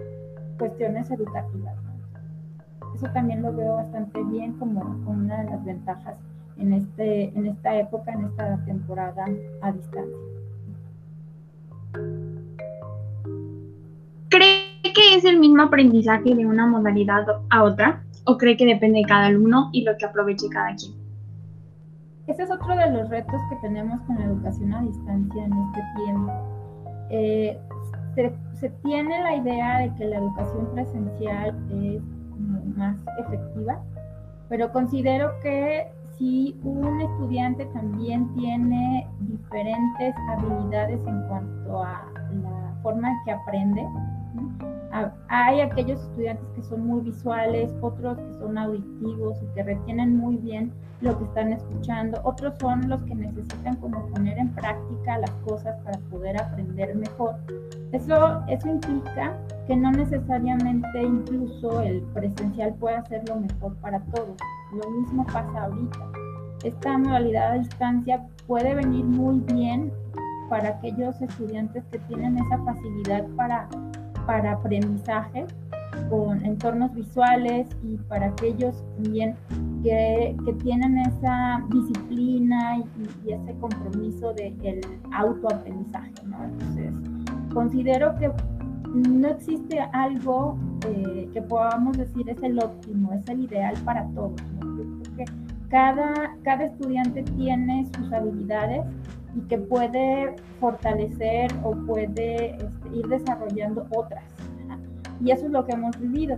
cuestiones 0.58 1.10
educativas. 1.10 1.74
Eso 2.94 3.08
también 3.12 3.42
lo 3.42 3.52
veo 3.52 3.74
bastante 3.74 4.22
bien 4.24 4.52
como, 4.54 4.80
como 5.04 5.10
una 5.10 5.42
de 5.42 5.50
las 5.50 5.64
ventajas 5.64 6.14
en, 6.58 6.72
este, 6.72 7.36
en 7.36 7.46
esta 7.46 7.76
época, 7.76 8.12
en 8.12 8.24
esta 8.26 8.64
temporada 8.64 9.24
a 9.62 9.72
distancia. 9.72 10.16
¿Cree 14.28 14.92
que 14.94 15.14
es 15.16 15.24
el 15.24 15.38
mismo 15.38 15.62
aprendizaje 15.62 16.34
de 16.34 16.46
una 16.46 16.66
modalidad 16.66 17.26
a 17.50 17.62
otra? 17.62 18.04
¿O 18.24 18.38
cree 18.38 18.56
que 18.56 18.66
depende 18.66 19.00
de 19.00 19.04
cada 19.04 19.26
alumno 19.26 19.70
y 19.72 19.82
lo 19.82 19.96
que 19.96 20.06
aproveche 20.06 20.48
cada 20.48 20.74
quien? 20.76 20.92
Ese 22.28 22.44
es 22.44 22.50
otro 22.50 22.76
de 22.76 22.90
los 22.90 23.08
retos 23.08 23.40
que 23.50 23.56
tenemos 23.56 24.00
con 24.02 24.16
la 24.16 24.26
educación 24.26 24.72
a 24.72 24.82
distancia 24.82 25.44
en 25.44 25.52
este 25.52 25.80
tiempo. 25.96 26.32
Eh, 27.10 27.58
se, 28.14 28.68
tiene 28.82 29.22
la 29.22 29.36
idea 29.36 29.78
de 29.80 29.94
que 29.94 30.04
la 30.04 30.18
educación 30.18 30.68
presencial 30.72 31.56
es 31.70 32.02
más 32.76 32.96
efectiva, 33.18 33.80
pero 34.48 34.72
considero 34.72 35.32
que 35.42 35.86
si 36.18 36.58
un 36.62 37.00
estudiante 37.00 37.64
también 37.66 38.32
tiene 38.34 39.08
diferentes 39.20 40.14
habilidades 40.28 41.00
en 41.06 41.28
cuanto 41.28 41.82
a 41.82 42.04
la 42.42 42.74
forma 42.82 43.10
en 43.10 43.16
que 43.24 43.32
aprende, 43.32 43.86
hay 45.28 45.60
aquellos 45.60 46.00
estudiantes 46.00 46.46
que 46.54 46.62
son 46.62 46.86
muy 46.86 47.00
visuales, 47.00 47.72
otros 47.80 48.18
que 48.18 48.34
son 48.34 48.58
auditivos 48.58 49.38
y 49.42 49.54
que 49.54 49.62
retienen 49.62 50.16
muy 50.18 50.36
bien 50.36 50.72
lo 51.00 51.18
que 51.18 51.24
están 51.24 51.52
escuchando, 51.52 52.20
otros 52.24 52.54
son 52.60 52.88
los 52.88 53.02
que 53.02 53.14
necesitan 53.14 53.76
como 53.76 54.06
poner 54.08 54.38
en 54.38 54.50
práctica 54.50 55.18
las 55.18 55.30
cosas 55.46 55.76
para 55.82 55.98
poder 56.10 56.40
aprender 56.40 56.94
mejor. 56.94 57.36
Eso, 57.92 58.42
eso 58.48 58.68
implica 58.68 59.36
que 59.66 59.76
no 59.76 59.90
necesariamente 59.92 61.02
incluso 61.02 61.80
el 61.82 62.00
presencial 62.14 62.74
pueda 62.74 63.04
ser 63.04 63.28
lo 63.28 63.36
mejor 63.36 63.74
para 63.76 64.00
todos. 64.00 64.36
Lo 64.72 64.90
mismo 64.90 65.24
pasa 65.26 65.64
ahorita. 65.64 65.98
Esta 66.64 66.98
modalidad 66.98 67.52
a 67.52 67.58
distancia 67.58 68.26
puede 68.46 68.74
venir 68.74 69.04
muy 69.04 69.40
bien 69.40 69.92
para 70.48 70.70
aquellos 70.70 71.20
estudiantes 71.20 71.84
que 71.90 71.98
tienen 72.00 72.38
esa 72.38 72.58
facilidad 72.64 73.26
para 73.36 73.68
para 74.26 74.52
aprendizaje 74.52 75.46
con 76.08 76.44
entornos 76.44 76.94
visuales 76.94 77.68
y 77.82 77.96
para 78.08 78.26
aquellos 78.26 78.82
también 78.96 79.36
que, 79.82 80.36
que 80.44 80.52
tienen 80.54 80.98
esa 80.98 81.62
disciplina 81.70 82.78
y, 82.78 83.32
ese 83.32 83.54
compromiso 83.60 84.32
del 84.34 84.58
de 84.58 84.80
autoaprendizaje. 85.12 86.12
¿no? 86.26 86.44
Entonces, 86.44 86.92
considero 87.52 88.14
que 88.16 88.30
no 88.94 89.28
existe 89.28 89.80
algo 89.92 90.58
eh, 90.86 91.28
que 91.32 91.42
podamos 91.42 91.96
decir 91.96 92.28
es 92.28 92.42
el 92.42 92.58
óptimo, 92.58 93.12
es 93.12 93.26
el 93.28 93.40
ideal 93.40 93.74
para 93.84 94.06
todos. 94.08 94.40
¿no? 94.60 94.76
Yo 94.76 94.84
creo 94.84 95.16
que 95.16 95.24
cada, 95.68 96.36
cada 96.42 96.64
estudiante 96.64 97.22
tiene 97.22 97.86
sus 97.96 98.12
habilidades 98.12 98.84
y 99.34 99.40
que 99.42 99.58
puede 99.58 100.34
fortalecer 100.60 101.50
o 101.62 101.72
puede 101.72 102.56
este, 102.56 102.96
ir 102.96 103.06
desarrollando 103.08 103.86
otras. 103.90 104.24
Y 105.24 105.30
eso 105.30 105.46
es 105.46 105.52
lo 105.52 105.64
que 105.64 105.72
hemos 105.72 105.98
vivido. 105.98 106.36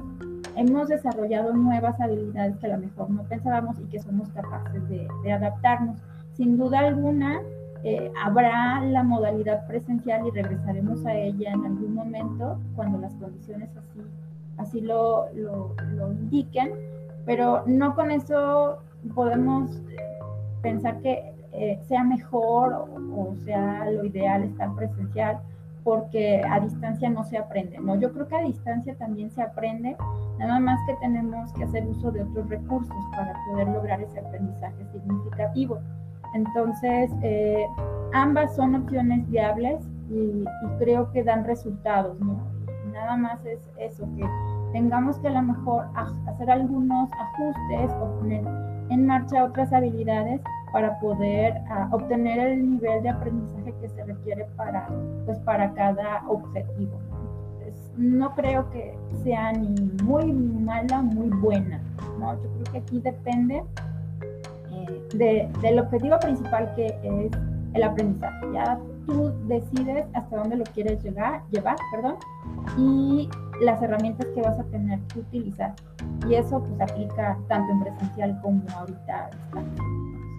Hemos 0.57 0.89
desarrollado 0.89 1.53
nuevas 1.53 2.01
habilidades 2.01 2.57
que 2.59 2.67
a 2.67 2.77
lo 2.77 2.79
mejor 2.79 3.11
no 3.11 3.25
pensábamos 3.25 3.79
y 3.81 3.85
que 3.85 3.99
somos 3.99 4.29
capaces 4.31 4.89
de, 4.89 5.33
adaptarnos. 5.33 5.99
Sin 6.35 6.57
duda 6.57 6.81
alguna, 6.81 7.41
eh, 7.85 8.11
habrá 8.25 8.81
la 8.81 9.03
modalidad 9.03 9.67
presencial 9.67 10.27
y 10.27 10.31
regresaremos 10.31 11.05
a 11.05 11.15
ella 11.15 11.53
en 11.53 11.67
algún 11.67 11.95
momento 11.95 12.59
cuando 12.75 12.99
las 12.99 13.15
condiciones 13.17 13.69
así, 13.77 14.01
así 14.57 14.81
lo, 14.81 15.27
lo, 15.35 15.75
lo 15.93 16.13
indiquen, 16.13 16.73
pero 17.27 17.63
no 17.67 17.95
con 17.95 18.11
eso 18.11 18.79
podemos 19.15 19.71
pensar 20.63 21.01
que 21.03 21.35
eh, 21.53 21.79
sea 21.87 22.03
mejor 22.03 22.73
o, 22.73 23.35
sea 23.45 23.89
lo 23.89 24.05
ideal 24.05 24.43
estar 24.43 24.75
presencial, 24.75 25.39
porque 25.85 26.43
a 26.43 26.59
distancia 26.59 27.09
no 27.11 27.23
se 27.23 27.39
aprende, 27.39 27.79
¿no? 27.79 27.95
Yo 28.01 28.13
creo 28.13 28.27
que 28.27 28.35
a 28.35 28.43
distancia 28.43 28.97
también 28.97 29.31
se 29.31 29.43
aprende, 29.43 29.97
nada 30.39 30.59
más 30.59 30.81
que 30.87 30.95
tenemos 30.95 31.53
que 31.53 31.65
hacer 31.65 31.87
uso 31.87 32.11
de 32.11 32.23
otros 32.23 32.49
recursos 32.49 32.97
para 33.13 33.35
poder 33.47 33.69
lograr 33.69 34.01
ese 34.01 34.19
aprendizaje 34.19 34.85
significativo. 34.91 35.79
Entonces, 36.35 37.11
eh, 37.23 37.65
ambas 38.13 38.55
son 38.57 38.75
opciones 38.75 39.29
viables 39.31 39.85
y, 40.11 40.45
creo 40.79 41.11
que 41.13 41.23
dan 41.23 41.45
resultados, 41.45 42.19
¿no? 42.21 42.37
nada 42.93 43.17
más 43.17 43.45
es 43.45 43.59
eso, 43.79 44.09
que 44.17 44.25
tengamos 44.73 45.19
que 45.19 45.29
a 45.29 45.33
lo 45.33 45.43
mejor 45.43 45.87
hacer 46.27 46.51
algunos 46.51 47.11
ajustes 47.13 47.91
o 48.01 48.19
poner 48.19 48.45
en 48.91 49.07
marcha 49.07 49.45
otras 49.45 49.73
habilidades 49.73 50.41
para 50.73 50.99
poder 51.01 51.61
ah, 51.71 51.89
obtener 51.93 52.39
el 52.39 52.71
nivel 52.71 53.03
de 53.03 53.09
aprendizaje 53.09 53.75
que 53.81 53.89
se 53.89 54.05
requiere 54.05 54.47
para, 54.57 54.89
pues, 55.27 55.39
para 55.41 55.73
cada 55.75 56.23
objetivo. 56.29 56.99
no 57.97 58.35
creo 58.35 58.69
que 58.71 58.97
sea 59.23 59.53
ni 59.53 59.75
muy 60.03 60.33
mala, 60.33 61.03
muy 61.03 61.29
buena. 61.29 61.81
¿no? 62.19 62.35
Yo 62.35 62.49
creo 62.51 62.73
que 62.73 62.79
aquí 62.79 63.01
depende 63.01 63.63
de, 65.15 65.49
del 65.61 65.79
objetivo 65.79 66.19
principal 66.19 66.73
que 66.75 66.87
es 66.87 67.31
el 67.75 67.83
aprendizaje. 67.83 68.47
Ya 68.53 68.79
tú 69.07 69.33
decides 69.47 70.07
hasta 70.15 70.37
dónde 70.37 70.57
lo 70.57 70.65
quieres 70.65 71.03
llegar, 71.03 71.43
llevar 71.51 71.77
perdón, 71.93 72.17
y 72.79 73.29
las 73.61 73.83
herramientas 73.83 74.27
que 74.35 74.43
vas 74.43 74.59
a 74.59 74.65
tener 74.65 74.99
que 75.13 75.21
utilizar. 75.21 75.75
Y 76.29 76.35
eso 76.35 76.63
pues 76.63 76.91
aplica 76.91 77.39
tanto 77.49 77.73
en 77.73 77.81
presencial 77.81 78.41
como 78.43 78.63
ahorita 78.77 79.31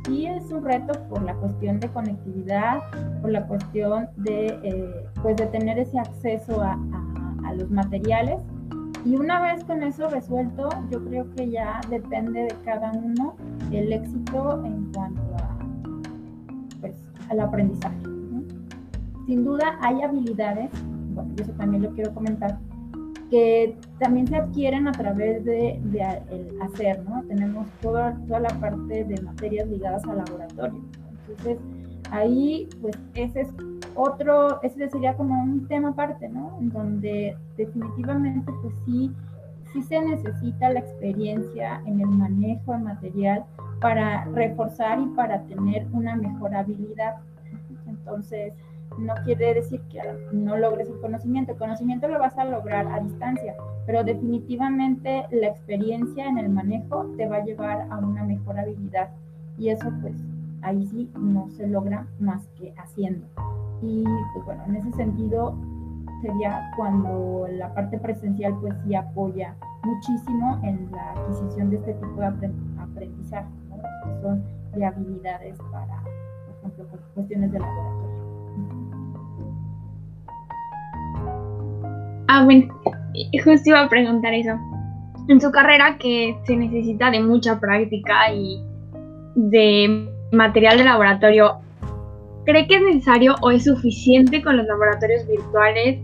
sí 0.06 0.28
es 0.28 0.52
un 0.52 0.64
reto 0.64 0.94
por 1.10 1.24
la 1.24 1.34
cuestión 1.36 1.80
de 1.80 1.90
conectividad, 1.90 2.80
por 3.22 3.32
la 3.32 3.46
cuestión 3.46 4.10
de, 4.18 4.48
eh, 4.64 5.06
pues 5.22 5.36
de 5.38 5.48
tener 5.48 5.80
ese 5.80 6.00
acceso 6.00 6.62
a, 6.62 6.78
los 7.56 7.70
materiales. 7.70 8.42
Y 9.06 9.16
una 9.16 9.42
vez 9.42 9.64
con 9.64 9.82
eso 9.84 10.10
resuelto, 10.10 10.68
yo 10.92 11.06
creo 11.06 11.26
que 11.36 11.50
ya 11.50 11.80
depende 11.90 12.42
de 12.42 12.56
cada 12.66 12.92
uno 12.92 13.36
el 13.72 13.94
éxito 13.94 14.64
en 14.66 14.92
cuanto 14.94 15.22
a, 15.38 15.58
pues, 16.82 16.96
al 17.30 17.40
aprendizaje. 17.40 17.98
Sin 19.26 19.44
duda 19.44 19.78
hay 19.82 20.02
habilidades, 20.02 20.70
bueno, 21.14 21.34
eso 21.40 21.52
también 21.54 21.84
lo 21.84 21.90
quiero 21.92 22.14
comentar, 22.14 22.60
que 23.30 23.76
también 24.00 24.28
se 24.28 24.36
adquieren 24.36 24.88
a 24.88 24.92
través 24.92 25.44
de, 25.46 25.82
el 26.30 26.62
hacer, 26.62 27.04
¿no? 27.10 27.24
Tenemos 27.24 27.68
toda, 27.82 28.16
toda 28.28 28.42
la 28.42 28.60
parte 28.60 29.04
de 29.04 29.22
materias 29.22 29.68
ligadas 29.68 30.04
al 30.06 30.18
laboratorio. 30.18 30.80
Entonces, 31.28 31.58
ahí, 32.12 32.70
pues, 32.82 32.96
ese 33.16 33.42
es 33.42 33.50
otro, 33.96 34.62
ese 34.62 34.90
sería 34.90 35.16
como 35.16 35.42
un 35.42 35.68
tema 35.68 35.90
aparte, 35.90 36.30
¿no? 36.30 36.58
En 36.60 36.70
donde 36.70 37.36
definitivamente, 37.58 38.52
pues 38.62 38.74
sí, 38.86 39.12
sí 39.76 39.84
se 39.84 40.02
necesita 40.02 40.70
la 40.70 40.80
experiencia 40.80 41.82
en 41.86 42.00
el 42.00 42.08
manejo 42.08 42.72
de 42.72 42.78
material 42.80 43.46
para 43.82 44.24
reforzar 44.26 45.00
y 45.02 45.08
para 45.08 45.42
tener 45.44 45.86
una 45.92 46.16
mejor 46.16 46.56
habilidad. 46.56 47.18
Entonces, 47.86 48.54
no 48.98 49.14
quiere 49.26 49.54
decir 49.54 49.82
que 49.92 50.00
no 50.32 50.58
logres 50.58 50.88
el 50.88 51.00
conocimiento. 51.02 51.52
El 51.52 51.58
conocimiento 51.58 52.08
lo 52.08 52.20
vas 52.20 52.38
a 52.38 52.46
lograr 52.46 52.88
a 52.88 53.02
distancia, 53.02 53.56
pero 53.86 54.04
definitivamente 54.06 55.26
la 55.32 55.48
experiencia 55.48 56.26
en 56.28 56.38
el 56.38 56.50
manejo 56.50 57.06
te 57.18 57.28
va 57.28 57.38
a 57.38 57.44
llevar 57.44 57.88
a 57.90 57.98
una 57.98 58.24
mejor 58.24 58.58
habilidad. 58.58 59.10
Y 59.58 59.70
eso 59.70 59.92
pues 60.02 60.16
ahí 60.62 60.86
sí 60.86 61.12
no 61.20 61.50
se 61.50 61.68
logra 61.68 62.08
más 62.20 62.48
que 62.58 62.74
haciendo. 62.78 63.28
Y 63.82 64.06
pues 64.34 64.46
bueno, 64.46 64.64
en 64.68 64.78
ese 64.78 64.92
sentido 64.94 65.54
sería 66.22 66.72
cuando 66.76 67.48
la 67.52 67.74
parte 67.74 67.98
presencial 67.98 68.56
pues 68.62 68.74
sí 68.86 68.96
apoya 68.96 69.56
muchísimo 69.84 70.60
en 70.64 70.90
la 70.92 71.12
adquisición 71.12 71.70
de 71.70 71.78
este 71.78 71.94
tipo 71.94 72.20
de 72.20 72.26
aprendizaje, 72.26 73.50
que 74.04 74.22
son 74.22 74.44
de 74.74 74.86
habilidades 74.86 75.58
para, 75.72 76.02
por 76.62 76.72
ejemplo, 76.72 77.00
cuestiones 77.14 77.52
de 77.52 77.60
laboratorio. 77.60 78.16
Ah, 82.28 82.44
bueno, 82.44 82.74
justo 83.44 83.70
iba 83.70 83.82
a 83.82 83.90
preguntar 83.90 84.34
eso. 84.34 84.58
En 85.28 85.40
su 85.40 85.52
carrera 85.52 85.98
que 85.98 86.38
se 86.46 86.56
necesita 86.56 87.10
de 87.12 87.22
mucha 87.22 87.60
práctica 87.60 88.32
y 88.34 88.64
de 89.36 90.10
material 90.32 90.78
de 90.78 90.84
laboratorio, 90.84 91.60
¿cree 92.46 92.68
que 92.68 92.76
es 92.76 92.82
necesario 92.82 93.36
o 93.42 93.52
es 93.52 93.64
suficiente 93.64 94.42
con 94.42 94.58
los 94.58 94.66
laboratorios 94.68 95.28
virtuales 95.28 96.00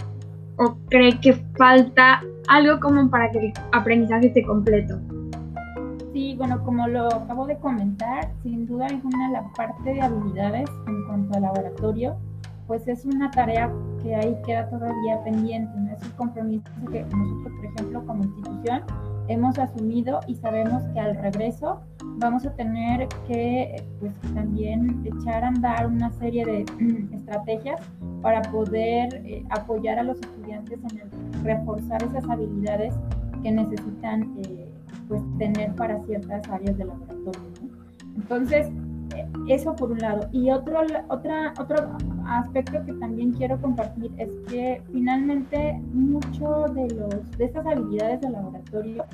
o 0.57 0.75
cree 0.89 1.19
que 1.19 1.33
falta 1.57 2.21
algo 2.48 2.79
como 2.79 3.10
para 3.10 3.31
que 3.31 3.39
el 3.39 3.53
aprendizaje 3.71 4.27
esté 4.27 4.43
completo? 4.43 5.00
Sí, 6.13 6.36
bueno, 6.38 6.62
como 6.65 6.88
lo 6.88 7.07
acabo 7.07 7.45
de 7.45 7.57
comentar, 7.57 8.29
sin 8.43 8.67
duda 8.67 8.88
alguna 8.88 9.31
la 9.31 9.43
parte 9.53 9.93
de 9.93 10.01
habilidades 10.01 10.69
en 10.88 11.05
cuanto 11.05 11.36
al 11.36 11.43
laboratorio 11.43 12.17
pues 12.71 12.88
es 12.88 13.03
una 13.03 13.29
tarea 13.31 13.69
que 14.01 14.15
ahí 14.15 14.33
queda 14.45 14.69
todavía 14.69 15.21
pendiente, 15.25 15.77
¿no? 15.77 15.91
es 15.93 16.01
un 16.03 16.12
compromiso 16.12 16.63
que 16.89 17.03
nosotros, 17.03 17.53
por 17.57 17.65
ejemplo, 17.65 18.05
como 18.05 18.24
institución, 18.24 18.83
hemos 19.31 19.57
asumido 19.57 20.19
y 20.27 20.35
sabemos 20.35 20.83
que 20.93 21.00
al 21.00 21.15
regreso 21.17 21.81
vamos 22.17 22.45
a 22.45 22.53
tener 22.53 23.07
que 23.27 23.83
pues 24.00 24.13
también 24.33 25.03
echar 25.05 25.43
a 25.43 25.47
andar 25.47 25.88
una 25.88 26.11
serie 26.13 26.45
de 26.45 26.65
estrategias 27.15 27.81
para 28.21 28.41
poder 28.41 29.21
eh, 29.25 29.43
apoyar 29.50 30.00
a 30.00 30.03
los 30.03 30.19
estudiantes 30.19 30.79
en 30.93 31.43
reforzar 31.43 32.03
esas 32.03 32.29
habilidades 32.29 32.93
que 33.41 33.51
necesitan 33.51 34.33
eh, 34.43 34.69
pues 35.07 35.21
tener 35.38 35.73
para 35.75 36.00
ciertas 36.05 36.47
áreas 36.50 36.77
del 36.77 36.88
laboratorio. 36.89 37.41
Entonces, 38.15 38.67
eso 39.48 39.75
por 39.75 39.91
un 39.91 40.00
lado. 40.00 40.27
Y 40.32 40.50
otro, 40.50 40.82
otra, 41.10 41.53
otro 41.60 41.96
aspecto 42.25 42.84
que 42.86 42.94
también 42.94 43.32
quiero 43.34 43.60
compartir 43.60 44.12
es 44.18 44.30
que 44.48 44.82
finalmente 44.91 45.82
mucho 45.94 46.65
de, 46.74 46.88
los, 46.96 47.38
de 47.38 47.46
estas 47.46 47.65
habilidades 47.65 48.22
de 48.22 48.30
laboratorio 48.30 49.06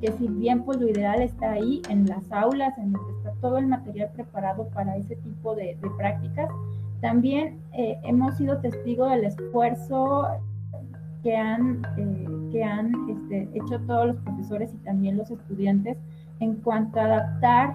que 0.00 0.12
si 0.12 0.28
bien 0.28 0.62
pues 0.62 0.80
lo 0.80 0.88
ideal 0.88 1.20
está 1.20 1.52
ahí 1.52 1.82
en 1.88 2.06
las 2.06 2.30
aulas, 2.32 2.76
en 2.78 2.92
donde 2.92 3.12
está 3.18 3.32
todo 3.40 3.58
el 3.58 3.66
material 3.66 4.10
preparado 4.14 4.68
para 4.68 4.96
ese 4.96 5.16
tipo 5.16 5.54
de, 5.54 5.76
prácticas, 5.98 6.50
también 7.00 7.60
eh, 7.72 7.98
hemos 8.04 8.36
sido 8.36 8.58
testigos 8.58 9.10
del 9.10 9.24
esfuerzo 9.24 10.28
que 11.22 11.36
han, 11.36 11.82
eh, 11.98 12.26
que 12.50 12.64
han 12.64 12.92
este, 13.10 13.48
hecho 13.54 13.78
todos 13.80 14.08
los 14.08 14.16
profesores 14.16 14.72
y 14.72 14.78
también 14.78 15.18
los 15.18 15.30
estudiantes 15.30 15.98
en 16.40 16.54
cuanto 16.56 16.98
a 16.98 17.04
adaptar 17.04 17.74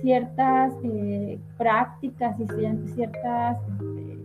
ciertas 0.00 0.72
eh, 0.84 1.38
prácticas 1.56 2.38
y 2.40 2.46
ciertos 2.94 3.56
este, 3.68 4.18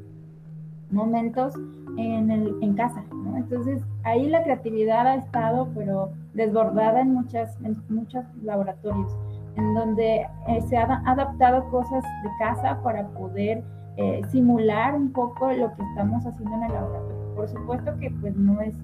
momentos 0.91 1.55
en, 1.97 2.31
el, 2.31 2.55
en 2.61 2.73
casa. 2.75 3.03
Entonces, 3.35 3.81
ahí 4.03 4.27
la 4.29 4.43
creatividad 4.43 5.07
ha 5.07 5.15
estado, 5.15 5.67
pero 5.75 6.11
desbordada 6.33 7.01
en, 7.01 7.13
muchas, 7.13 7.57
en 7.63 7.81
muchos 7.89 8.23
laboratorios, 8.43 9.15
en 9.55 9.73
donde 9.73 10.27
eh, 10.47 10.61
se 10.69 10.77
han 10.77 11.05
adaptado 11.07 11.69
cosas 11.69 12.03
de 12.23 12.29
casa 12.39 12.81
para 12.83 13.07
poder 13.09 13.63
eh, 13.97 14.21
simular 14.29 14.95
un 14.95 15.11
poco 15.11 15.51
lo 15.51 15.73
que 15.75 15.83
estamos 15.83 16.25
haciendo 16.25 16.55
en 16.57 16.63
el 16.63 16.73
laboratorio. 16.73 17.35
Por 17.35 17.47
supuesto 17.47 17.97
que 17.99 18.11
pues 18.21 18.35
no 18.35 18.61
es 18.61 18.75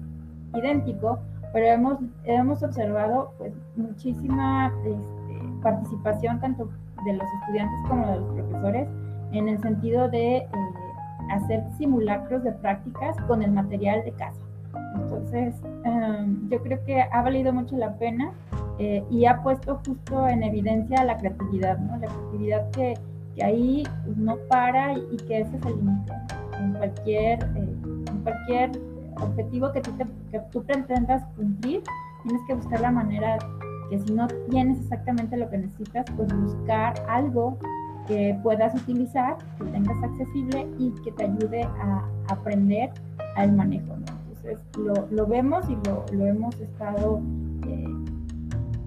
idéntico, 0.54 1.18
pero 1.52 1.66
hemos, 1.66 1.98
hemos 2.24 2.62
observado 2.62 3.32
pues 3.38 3.52
muchísima 3.76 4.68
este, 4.68 4.96
participación 5.62 6.40
tanto 6.40 6.68
de 7.04 7.12
los 7.14 7.26
estudiantes 7.40 7.80
como 7.88 8.06
de 8.06 8.20
los 8.20 8.34
profesores 8.34 8.88
en 9.32 9.48
el 9.48 9.60
sentido 9.60 10.08
de 10.08 10.36
eh, 10.36 10.48
hacer 11.30 11.64
simulacros 11.76 12.42
de 12.44 12.52
prácticas 12.52 13.16
con 13.26 13.42
el 13.42 13.50
material 13.50 14.04
de 14.04 14.12
casa. 14.12 14.40
Entonces, 14.94 15.54
em, 15.84 16.48
yo 16.48 16.62
creo 16.62 16.84
que 16.84 17.02
ha 17.02 17.22
valido 17.22 17.52
mucho 17.52 17.76
la 17.76 17.94
pena 17.94 18.32
eh, 18.78 19.04
y 19.10 19.26
ha 19.26 19.42
puesto 19.42 19.80
justo 19.86 20.28
en 20.28 20.42
evidencia 20.42 21.04
la 21.04 21.16
creatividad, 21.16 21.78
¿no? 21.78 21.96
La 21.98 22.06
creatividad 22.06 22.70
que, 22.70 22.94
que 23.34 23.44
ahí 23.44 23.84
no 24.16 24.36
para 24.48 24.94
y, 24.94 25.16
que 25.26 25.40
ese 25.40 25.56
es 25.56 25.66
el 25.66 25.76
límite 25.76 26.12
en 26.60 26.72
cualquier, 26.74 27.42
eh, 27.42 27.76
en 28.10 28.20
cualquier 28.22 28.70
objetivo 29.20 29.72
que 29.72 29.80
tú, 29.80 29.90
que 30.30 30.40
tú 30.52 30.62
pretendas 30.62 31.24
cumplir, 31.36 31.82
tienes 32.22 32.42
que 32.46 32.54
buscar 32.54 32.80
la 32.80 32.90
manera 32.90 33.38
que 33.90 33.98
si 34.00 34.12
no 34.12 34.26
tienes 34.50 34.80
exactamente 34.80 35.36
lo 35.36 35.48
que 35.50 35.58
necesitas, 35.58 36.06
pues 36.16 36.28
buscar 36.34 36.94
algo 37.08 37.58
que 38.06 38.38
puedas 38.42 38.74
utilizar, 38.74 39.36
que 39.58 39.64
tengas 39.64 40.02
accesible 40.02 40.66
y 40.78 40.90
que 41.04 41.12
te 41.12 41.24
ayude 41.24 41.62
a 41.62 42.04
aprender 42.28 42.90
al 43.36 43.52
manejo. 43.52 43.94
Entonces, 43.94 44.58
lo, 44.78 45.06
lo, 45.10 45.26
vemos 45.26 45.68
y 45.68 45.76
lo, 45.86 46.04
lo 46.12 46.26
hemos 46.26 46.58
estado 46.58 47.20
eh, 47.66 47.86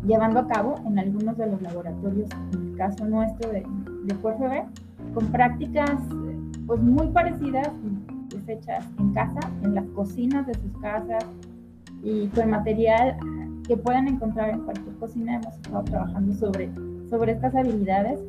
llevando 0.05 0.39
a 0.39 0.47
cabo 0.47 0.75
en 0.85 0.97
algunos 0.97 1.37
de 1.37 1.47
los 1.47 1.61
laboratorios, 1.61 2.29
en 2.53 2.71
el 2.71 2.77
caso 2.77 3.05
nuestro 3.05 3.51
de, 3.51 3.63
de 4.05 4.15
con 5.13 5.27
prácticas 5.27 5.99
pues 6.65 6.81
muy 6.81 7.07
parecidas, 7.07 7.69
hechas 8.47 8.85
en 8.99 9.13
casa, 9.13 9.39
en 9.63 9.75
las 9.75 9.85
cocinas 9.95 10.47
de 10.47 10.53
sus 10.55 10.71
casas 10.81 11.25
y 12.03 12.27
con 12.27 12.49
material 12.49 13.17
que 13.67 13.77
pueden 13.77 14.07
encontrar 14.07 14.49
en 14.49 14.61
cualquier 14.61 14.95
cocina. 14.95 15.35
Hemos 15.35 15.55
estado 15.55 15.83
trabajando 15.83 16.33
sobre, 16.33 16.69
sobre 17.09 17.33
estas 17.33 17.55
habilidades 17.55 18.19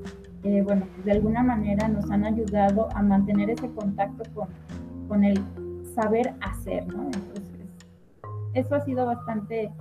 eh, 0.44 0.60
bueno, 0.62 0.86
pues 0.92 1.04
de 1.04 1.12
alguna 1.12 1.42
manera 1.42 1.86
nos 1.86 2.10
han 2.10 2.24
ayudado 2.24 2.88
a 2.94 3.02
mantener 3.02 3.50
ese 3.50 3.70
contacto 3.70 4.24
con, 4.34 4.48
con 5.08 5.22
el 5.24 5.40
saber 5.94 6.34
hacer, 6.40 6.86
¿no? 6.88 7.04
Entonces, 7.04 7.68
eso 8.54 8.74
ha 8.74 8.80
sido 8.80 9.06
bastante 9.06 9.64
eh, 9.64 9.72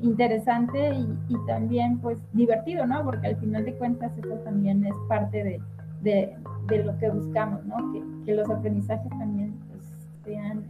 interesante 0.00 0.94
y, 0.94 1.18
y, 1.28 1.36
también 1.48 1.98
pues 1.98 2.20
divertido, 2.32 2.86
¿no? 2.86 3.02
Porque 3.04 3.26
al 3.26 3.36
final 3.36 3.64
de 3.64 3.74
cuentas 3.74 4.16
eso 4.16 4.34
también 4.44 4.86
es 4.86 4.94
parte 5.08 5.42
de, 5.42 5.60
de, 6.02 6.36
de 6.68 6.84
lo 6.84 6.96
que 6.98 7.10
buscamos, 7.10 7.64
¿no? 7.66 7.92
Que, 7.92 8.02
que 8.24 8.34
los 8.34 8.48
aprendizajes 8.48 9.10
también 9.10 9.52
pues, 9.68 9.82
sean 10.24 10.64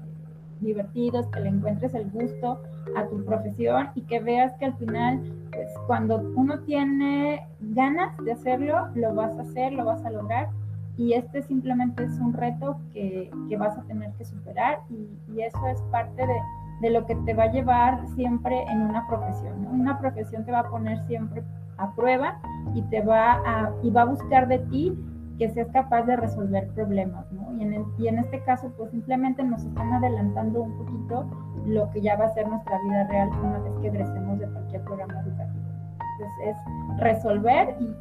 divertidos, 0.61 1.27
que 1.29 1.41
le 1.41 1.49
encuentres 1.49 1.95
el 1.95 2.11
gusto 2.11 2.61
a 2.97 3.07
tu 3.07 3.25
profesión 3.25 3.89
y 3.95 4.03
que 4.03 4.21
veas 4.21 4.53
que 4.59 4.67
al 4.67 4.75
final, 4.75 5.21
pues 5.53 5.69
cuando 5.87 6.19
uno 6.37 6.61
tiene 6.61 7.47
ganas 7.61 8.17
de 8.25 8.33
hacerlo, 8.33 8.89
lo 8.95 9.15
vas 9.15 9.37
a 9.39 9.43
hacer, 9.43 9.73
lo 9.73 9.85
vas 9.85 10.05
a 10.05 10.11
lograr. 10.11 10.49
Y 10.97 11.13
este 11.13 11.43
simplemente 11.43 12.05
es 12.05 12.19
un 12.19 12.33
reto 12.33 12.81
que, 12.93 13.31
que 13.49 13.57
vas 13.57 13.79
a 13.79 13.83
tener 13.83 14.13
que 14.15 14.25
superar 14.25 14.81
y, 14.91 15.09
y 15.33 15.43
eso 15.43 15.65
es 15.69 15.81
parte 15.93 16.27
de, 16.27 16.41
de, 16.81 16.91
lo 16.91 17.07
que 17.07 17.15
te 17.15 17.35
va 17.35 17.45
a 17.45 17.53
llevar 17.53 18.05
siempre 18.17 18.65
en 18.65 18.83
una 18.83 19.07
profesión. 19.07 19.65
Una 19.67 19.97
profesión 19.99 20.45
te 20.45 20.51
va 20.51 20.61
a 20.61 20.69
poner 20.69 20.99
siempre 21.07 21.45
a 21.77 21.95
prueba 21.95 22.41
y 22.75 22.83
te 22.83 23.01
va 23.01 23.35
a, 23.35 23.73
y 23.83 23.91
va 23.91 24.03
a 24.03 24.07
buscar 24.07 24.49
de 24.49 24.59
ti 24.59 24.99
que 25.39 25.49
seas 25.51 25.69
capaz 25.73 26.03
de 26.03 26.17
resolver 26.17 26.69
problemas, 26.69 27.31
¿no? 27.33 27.55
Y 27.57 27.63
en, 27.63 27.85
y 27.99 28.09
en 28.09 28.19
este 28.19 28.43
caso, 28.43 28.73
pues 28.77 28.91
simplemente 28.91 29.43
nos 29.45 29.65
están 29.65 29.93
adelantando 29.93 30.63
un 30.63 30.77
poquito 30.77 31.27
lo 31.67 31.89
que 31.91 32.01
ya 32.01 32.17
va 32.17 32.27
a 32.27 32.35
ser 32.35 32.49
nuestra 32.49 32.79
vida 32.83 33.07
real 33.09 33.31
una 33.43 33.59
vez 33.61 33.73
que 33.81 33.89
egresemos 33.89 34.39
de 34.39 34.49
cualquier 34.49 34.83
programa 34.83 35.21
educativo. 35.21 35.65
Entonces, 35.93 36.29
es 36.47 37.01
resolver 37.01 37.77
y, 37.81 37.95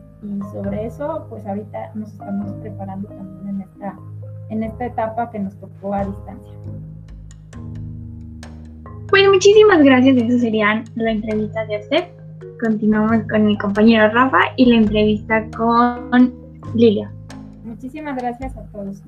sobre 0.52 0.88
eso, 0.88 1.28
pues 1.30 1.45
ahorita 1.45 1.91
nos 1.93 2.12
estamos 2.12 2.52
preparando 2.54 3.08
también 3.08 3.50
en 3.50 3.62
esta, 3.62 3.95
en 4.50 4.63
esta 4.63 4.86
etapa 4.88 5.30
que 5.30 5.38
nos 5.38 5.56
tocó 5.58 5.93
a 5.93 6.06
distancia. 6.06 6.54
Pues 9.10 9.30
muchísimas 9.30 9.84
gracias, 9.84 10.17
eso 10.17 10.39
serían 10.39 10.84
la 10.95 11.12
entrevista 11.12 11.65
de 11.65 11.78
usted. 11.80 12.04
Continuamos 12.60 13.21
con 13.30 13.45
mi 13.45 13.58
compañero 13.60 14.10
Rafa 14.10 14.39
y 14.56 14.65
la 14.65 14.78
entrevista 14.78 15.45
con 15.56 16.34
Lilia. 16.73 17.12
Muchísimas 17.67 18.15
gracias 18.15 18.56
a 18.56 18.63
todos. 18.71 19.01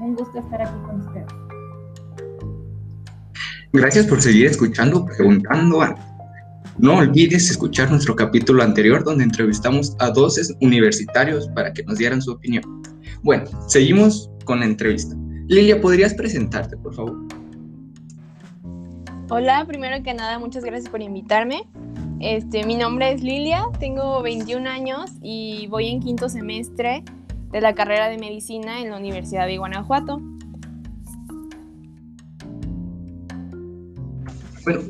Un 0.00 0.16
gusto 0.16 0.40
estar 0.40 0.60
aquí 0.60 0.74
con 0.84 1.00
ustedes. 1.00 1.26
Gracias 3.72 4.06
por 4.08 4.20
seguir 4.20 4.46
escuchando, 4.46 5.06
preguntando. 5.06 5.78
No 6.78 6.96
olvides 6.96 7.48
escuchar 7.50 7.88
nuestro 7.88 8.16
capítulo 8.16 8.64
anterior 8.64 9.04
donde 9.04 9.22
entrevistamos 9.22 9.94
a 10.00 10.10
dos 10.10 10.52
universitarios 10.60 11.46
para 11.54 11.72
que 11.72 11.84
nos 11.84 11.98
dieran 11.98 12.20
su 12.20 12.32
opinión. 12.32 12.82
Bueno, 13.22 13.44
seguimos 13.68 14.28
con 14.44 14.58
la 14.58 14.66
entrevista. 14.66 15.14
Lilia, 15.46 15.80
¿podrías 15.80 16.12
presentarte, 16.12 16.76
por 16.78 16.92
favor? 16.92 17.16
Hola, 19.28 19.64
primero 19.68 20.02
que 20.02 20.14
nada, 20.14 20.40
muchas 20.40 20.64
gracias 20.64 20.90
por 20.90 21.00
invitarme. 21.00 21.62
Este, 22.18 22.66
mi 22.66 22.74
nombre 22.74 23.12
es 23.12 23.22
Lilia, 23.22 23.66
tengo 23.78 24.20
21 24.20 24.68
años 24.68 25.12
y 25.22 25.68
voy 25.68 25.86
en 25.86 26.00
quinto 26.00 26.28
semestre 26.28 27.04
de 27.52 27.60
la 27.60 27.74
carrera 27.74 28.08
de 28.08 28.18
medicina 28.18 28.80
en 28.80 28.90
la 28.90 28.96
Universidad 28.96 29.46
de 29.46 29.58
Guanajuato. 29.58 30.20
Bueno, 34.64 34.82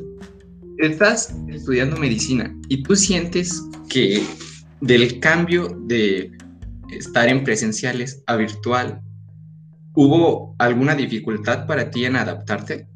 estás 0.77 1.35
estudiando 1.47 1.97
medicina 1.97 2.55
y 2.69 2.83
tú 2.83 2.95
sientes 2.95 3.63
que 3.89 4.23
del 4.81 5.19
cambio 5.19 5.69
de 5.85 6.31
estar 6.91 7.27
en 7.29 7.43
presenciales 7.43 8.23
a 8.27 8.35
virtual, 8.35 9.01
¿hubo 9.93 10.55
alguna 10.59 10.95
dificultad 10.95 11.65
para 11.65 11.89
ti 11.89 12.05
en 12.05 12.15
adaptarte? 12.15 12.87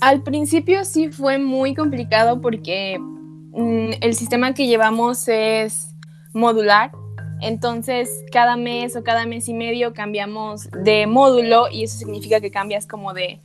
Al 0.00 0.22
principio 0.22 0.84
sí 0.84 1.08
fue 1.08 1.38
muy 1.38 1.74
complicado 1.74 2.40
porque 2.40 2.98
mm, 2.98 3.90
el 4.00 4.14
sistema 4.14 4.52
que 4.52 4.66
llevamos 4.66 5.26
es 5.28 5.94
modular 6.34 6.90
entonces, 7.40 8.10
cada 8.32 8.56
mes 8.56 8.96
o 8.96 9.04
cada 9.04 9.26
mes 9.26 9.48
y 9.48 9.54
medio 9.54 9.92
cambiamos 9.92 10.70
de 10.70 11.06
módulo 11.06 11.66
y 11.70 11.84
eso 11.84 11.98
significa 11.98 12.40
que 12.40 12.50
cambias 12.50 12.86
como 12.86 13.12
de, 13.12 13.40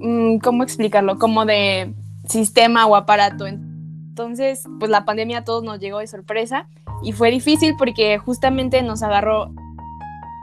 mm, 0.00 0.38
¿cómo 0.38 0.62
explicarlo? 0.62 1.18
Como 1.18 1.44
de 1.46 1.94
sistema 2.28 2.86
o 2.86 2.96
aparato. 2.96 3.46
Entonces, 3.46 4.64
pues 4.78 4.90
la 4.90 5.04
pandemia 5.04 5.38
a 5.38 5.44
todos 5.44 5.64
nos 5.64 5.80
llegó 5.80 5.98
de 5.98 6.06
sorpresa 6.06 6.66
y 7.02 7.12
fue 7.12 7.30
difícil 7.30 7.74
porque 7.76 8.18
justamente 8.18 8.82
nos 8.82 9.02
agarró 9.02 9.50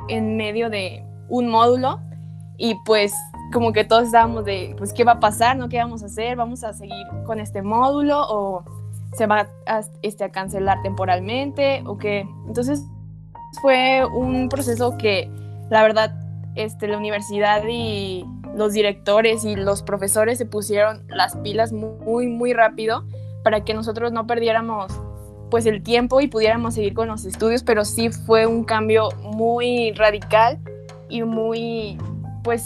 en 0.10 0.36
medio 0.36 0.70
de 0.70 1.06
un 1.30 1.48
módulo 1.48 2.00
y 2.58 2.76
pues 2.86 3.14
como 3.54 3.72
que 3.72 3.84
todos 3.84 4.06
estábamos 4.06 4.46
de, 4.46 4.76
pues, 4.78 4.94
¿qué 4.94 5.04
va 5.04 5.14
a 5.14 5.20
pasar? 5.20 5.58
¿No? 5.58 5.70
¿Qué 5.70 5.78
vamos 5.78 6.04
a 6.04 6.08
hacer? 6.08 6.38
¿Vamos 6.38 6.64
a 6.64 6.74
seguir 6.74 7.06
con 7.26 7.40
este 7.40 7.62
módulo 7.62 8.22
o 8.30 8.64
se 9.14 9.28
va 9.28 9.50
a, 9.68 9.82
este, 10.02 10.24
a 10.24 10.32
cancelar 10.32 10.82
temporalmente 10.82 11.84
o 11.86 11.98
qué. 11.98 12.28
Entonces 12.48 12.84
fue 13.62 14.06
un 14.06 14.50
proceso 14.50 14.98
que 14.98 15.30
la 15.70 15.84
verdad 15.84 16.16
este, 16.56 16.88
la 16.88 16.98
universidad 16.98 17.64
y 17.68 18.26
los 18.56 18.74
directores 18.74 19.46
y 19.46 19.56
los 19.56 19.84
profesores 19.84 20.38
se 20.38 20.46
pusieron 20.46 21.04
las 21.08 21.36
pilas 21.38 21.72
muy, 21.72 22.28
muy 22.28 22.54
rápido 22.54 23.06
para 23.44 23.64
que 23.64 23.74
nosotros 23.74 24.12
no 24.12 24.28
perdiéramos 24.28 24.92
pues 25.50 25.66
el 25.66 25.84
tiempo 25.84 26.22
y 26.22 26.28
pudiéramos 26.28 26.76
seguir 26.76 26.94
con 26.94 27.10
los 27.10 27.26
estudios, 27.26 27.64
pero 27.64 27.84
sí 27.84 28.10
fue 28.10 28.46
un 28.48 28.64
cambio 28.64 29.10
muy 29.22 29.92
radical 29.92 30.60
y 31.10 31.24
muy, 31.24 31.98
pues, 32.44 32.66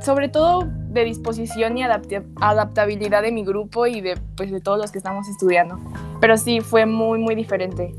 sobre 0.00 0.28
todo 0.28 0.68
de 0.94 1.04
disposición 1.04 1.76
y 1.76 1.82
adaptabilidad 1.82 3.22
de 3.22 3.32
mi 3.32 3.44
grupo 3.44 3.86
y 3.86 4.00
de, 4.00 4.18
pues, 4.36 4.50
de 4.50 4.60
todos 4.60 4.78
los 4.78 4.90
que 4.90 4.98
estamos 4.98 5.28
estudiando. 5.28 5.78
Pero 6.20 6.36
sí, 6.38 6.60
fue 6.60 6.86
muy, 6.86 7.18
muy 7.18 7.34
diferente. 7.34 7.94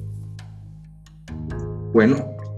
Bueno, 1.94 2.18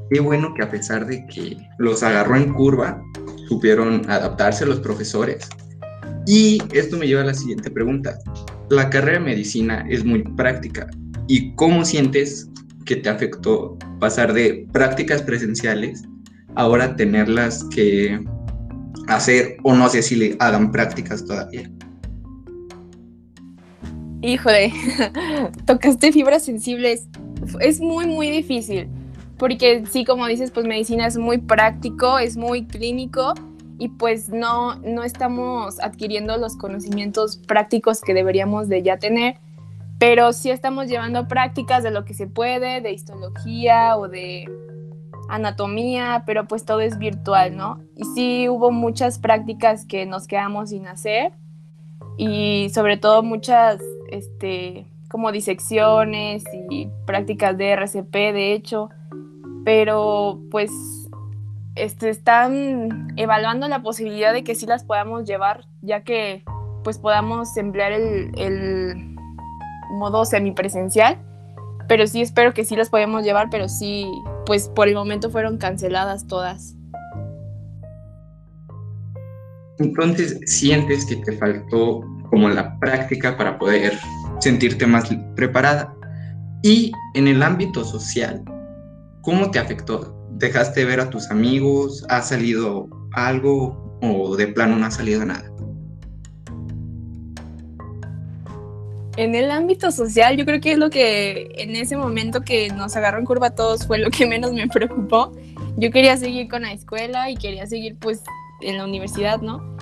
qué 0.10 0.20
bueno 0.20 0.54
que 0.54 0.64
a 0.64 0.70
pesar 0.70 1.06
de 1.06 1.26
que 1.28 1.58
los 1.80 2.04
agarró 2.04 2.36
en 2.38 2.54
curva, 2.54 3.02
supieron 3.50 4.10
adaptarse 4.10 4.66
los 4.66 4.80
profesores. 4.80 5.50
Y 6.26 6.62
esto 6.74 6.98
me 6.98 7.08
lleva 7.08 7.22
a 7.22 7.26
la 7.26 7.34
siguiente 7.34 7.70
pregunta. 7.70 8.18
La 8.70 8.90
carrera 8.90 9.20
de 9.20 9.26
medicina 9.26 9.86
es 9.90 10.04
muy 10.04 10.24
práctica. 10.24 10.88
¿Y 11.28 11.54
cómo 11.56 11.84
sientes 11.86 12.50
que 12.86 12.98
te 12.98 13.10
afectó 13.10 13.78
pasar 14.00 14.34
de 14.34 14.68
prácticas 14.72 15.22
presenciales 15.22 16.04
ahora 16.56 16.96
tenerlas 16.96 17.64
que 17.66 18.20
hacer 19.08 19.58
o 19.64 19.74
no 19.74 19.90
sé 19.90 20.02
si 20.02 20.16
le 20.16 20.36
hagan 20.40 20.72
prácticas 20.72 21.26
todavía? 21.26 21.70
Híjole, 24.22 24.74
tocaste 25.66 26.12
fibras 26.12 26.44
sensibles. 26.44 27.08
Es 27.60 27.80
muy, 27.80 28.08
muy 28.08 28.30
difícil 28.32 28.90
porque 29.38 29.84
sí, 29.90 30.04
como 30.04 30.28
dices, 30.28 30.52
pues 30.52 30.66
medicina 30.66 31.08
es 31.08 31.18
muy 31.18 31.38
práctico, 31.38 32.20
es 32.20 32.38
muy 32.38 32.66
clínico 32.66 33.34
y 33.78 33.90
pues 33.90 34.30
no, 34.30 34.76
no 34.78 35.04
estamos 35.04 35.80
adquiriendo 35.80 36.38
los 36.38 36.58
conocimientos 36.58 37.38
prácticos 37.38 38.02
que 38.02 38.16
deberíamos 38.16 38.68
de 38.68 38.82
ya 38.82 38.98
tener, 38.98 39.36
pero 40.00 40.34
sí 40.34 40.50
estamos 40.50 40.88
llevando 40.88 41.28
prácticas 41.28 41.84
de 41.84 41.92
lo 41.92 42.04
que 42.04 42.16
se 42.16 42.26
puede, 42.26 42.82
de 42.82 42.92
histología 42.92 43.96
o 43.98 44.08
de 44.08 44.50
anatomía, 45.30 46.24
pero 46.26 46.48
pues 46.48 46.66
todo 46.66 46.80
es 46.82 46.98
virtual, 46.98 47.56
¿no? 47.56 47.82
Y 47.96 48.04
sí 48.16 48.50
hubo 48.50 48.72
muchas 48.72 49.20
prácticas 49.20 49.86
que 49.86 50.06
nos 50.06 50.28
quedamos 50.28 50.70
sin 50.70 50.88
hacer 50.88 51.34
y 52.18 52.70
sobre 52.74 52.98
todo 52.98 53.24
muchas, 53.24 53.80
este, 54.10 54.88
como 55.10 55.32
disecciones 55.32 56.44
y 56.70 56.90
prácticas 57.06 57.58
de 57.58 57.72
RCP, 57.72 58.14
de 58.14 58.54
hecho, 58.54 58.90
pero 59.64 60.40
pues 60.50 60.72
este, 61.76 62.10
están 62.10 63.14
evaluando 63.18 63.68
la 63.68 63.82
posibilidad 63.82 64.34
de 64.34 64.44
que 64.44 64.56
sí 64.56 64.66
las 64.66 64.84
podamos 64.84 65.26
llevar, 65.26 65.66
ya 65.82 66.02
que 66.04 66.44
pues 66.84 66.98
podamos 66.98 67.56
emplear 67.58 67.92
el, 67.92 68.32
el 68.38 69.16
modo 69.92 70.26
semipresencial, 70.26 71.18
pero 71.88 72.08
sí 72.08 72.22
espero 72.22 72.54
que 72.54 72.66
sí 72.66 72.76
las 72.76 72.90
podamos 72.90 73.24
llevar, 73.24 73.50
pero 73.50 73.70
sí, 73.70 74.06
pues 74.46 74.70
por 74.70 74.88
el 74.88 74.96
momento 74.96 75.30
fueron 75.30 75.58
canceladas 75.58 76.28
todas. 76.28 76.76
Entonces, 79.80 80.40
¿sientes 80.46 81.06
que 81.06 81.18
te 81.18 81.34
faltó 81.38 82.02
como 82.30 82.50
la 82.50 82.78
práctica 82.80 83.38
para 83.38 83.58
poder 83.60 83.98
sentirte 84.40 84.88
más 84.88 85.10
preparada? 85.36 85.94
Y 86.64 86.92
en 87.14 87.28
el 87.28 87.44
ámbito 87.44 87.84
social, 87.84 88.44
¿Cómo 89.28 89.52
te 89.52 89.60
afectó? 89.60 90.16
¿Dejaste 90.38 90.80
de 90.80 90.86
ver 90.86 91.02
a 91.02 91.10
tus 91.10 91.30
amigos? 91.30 92.06
¿Ha 92.08 92.22
salido 92.22 92.88
algo 93.12 94.00
o 94.02 94.38
de 94.38 94.48
plano 94.48 94.78
no 94.78 94.86
ha 94.86 94.92
salido 94.92 95.26
nada? 95.26 95.52
En 99.18 99.34
el 99.34 99.50
ámbito 99.50 99.92
social, 99.92 100.38
yo 100.38 100.46
creo 100.46 100.62
que 100.62 100.74
es 100.74 100.78
lo 100.78 100.92
que 100.92 101.52
en 101.58 101.76
ese 101.76 101.98
momento 101.98 102.42
que 102.42 102.70
nos 102.70 102.96
agarró 102.96 103.18
en 103.18 103.26
curva 103.26 103.48
a 103.48 103.56
todos 103.56 103.88
fue 103.88 103.98
lo 103.98 104.12
que 104.12 104.28
menos 104.28 104.54
me 104.54 104.68
preocupó. 104.68 105.32
Yo 105.76 105.90
quería 105.90 106.16
seguir 106.18 106.48
con 106.48 106.62
la 106.62 106.72
escuela 106.72 107.32
y 107.32 107.36
quería 107.36 107.66
seguir 107.66 107.98
pues 107.98 108.22
en 108.62 108.78
la 108.78 108.86
universidad, 108.86 109.42
¿no? 109.42 109.76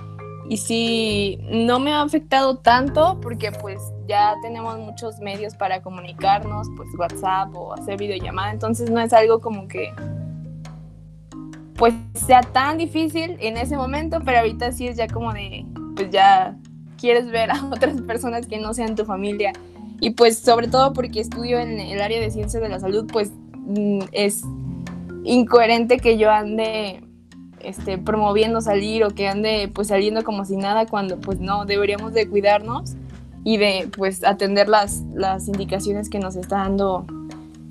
Y 0.47 0.55
sí, 0.55 1.39
no 1.49 1.79
me 1.79 1.91
ha 1.91 2.01
afectado 2.01 2.57
tanto 2.59 3.19
porque 3.21 3.51
pues 3.51 3.81
ya 4.07 4.35
tenemos 4.41 4.79
muchos 4.79 5.19
medios 5.19 5.53
para 5.55 5.81
comunicarnos, 5.81 6.67
pues 6.77 6.87
WhatsApp 6.97 7.53
o 7.55 7.73
hacer 7.73 7.97
videollamada, 7.97 8.51
entonces 8.51 8.89
no 8.89 9.01
es 9.01 9.11
algo 9.11 9.41
como 9.41 9.67
que 9.67 9.91
pues 11.75 11.93
sea 12.13 12.41
tan 12.41 12.77
difícil 12.77 13.35
en 13.41 13.57
ese 13.57 13.75
momento, 13.75 14.19
pero 14.23 14.39
ahorita 14.39 14.71
sí 14.71 14.87
es 14.87 14.95
ya 14.95 15.07
como 15.07 15.33
de, 15.33 15.65
pues 15.95 16.09
ya 16.09 16.55
quieres 17.05 17.29
ver 17.29 17.51
a 17.51 17.63
otras 17.71 18.01
personas 18.01 18.47
que 18.47 18.59
no 18.59 18.73
sean 18.73 18.95
tu 18.95 19.05
familia. 19.05 19.53
Y 20.01 20.09
pues 20.11 20.39
sobre 20.39 20.67
todo 20.67 20.91
porque 20.91 21.19
estudio 21.21 21.59
en 21.59 21.79
el 21.79 22.01
área 22.01 22.19
de 22.19 22.31
ciencias 22.31 22.61
de 22.61 22.67
la 22.67 22.79
salud, 22.79 23.05
pues 23.11 23.31
mm, 23.53 23.99
es 24.11 24.41
incoherente 25.23 25.97
que 25.99 26.17
yo 26.17 26.31
ande 26.31 27.01
este, 27.61 27.99
promoviendo 27.99 28.59
salir 28.59 29.03
o 29.03 29.09
que 29.11 29.27
ande 29.27 29.69
pues 29.73 29.89
saliendo 29.89 30.23
como 30.23 30.45
si 30.45 30.57
nada 30.57 30.87
cuando 30.87 31.19
pues 31.19 31.39
no, 31.39 31.65
deberíamos 31.65 32.13
de 32.13 32.27
cuidarnos 32.27 32.95
y 33.43 33.57
de 33.57 33.87
pues 33.95 34.23
atender 34.23 34.67
las, 34.67 35.03
las 35.13 35.47
indicaciones 35.47 36.09
que 36.09 36.19
nos 36.19 36.35
está 36.35 36.57
dando 36.57 37.05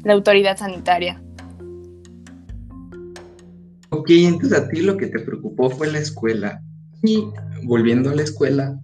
la 0.04 0.12
autoridad 0.14 0.56
sanitaria. 0.56 1.20
Ok, 3.90 4.10
entonces 4.10 4.58
a 4.58 4.68
ti 4.68 4.80
lo 4.80 4.96
que 4.96 5.08
te 5.08 5.18
preocupó 5.18 5.70
fue 5.70 5.90
la 5.90 5.98
escuela. 5.98 6.62
Y 7.02 7.24
volviendo 7.64 8.10
a 8.10 8.14
la 8.14 8.22
escuela, 8.22 8.80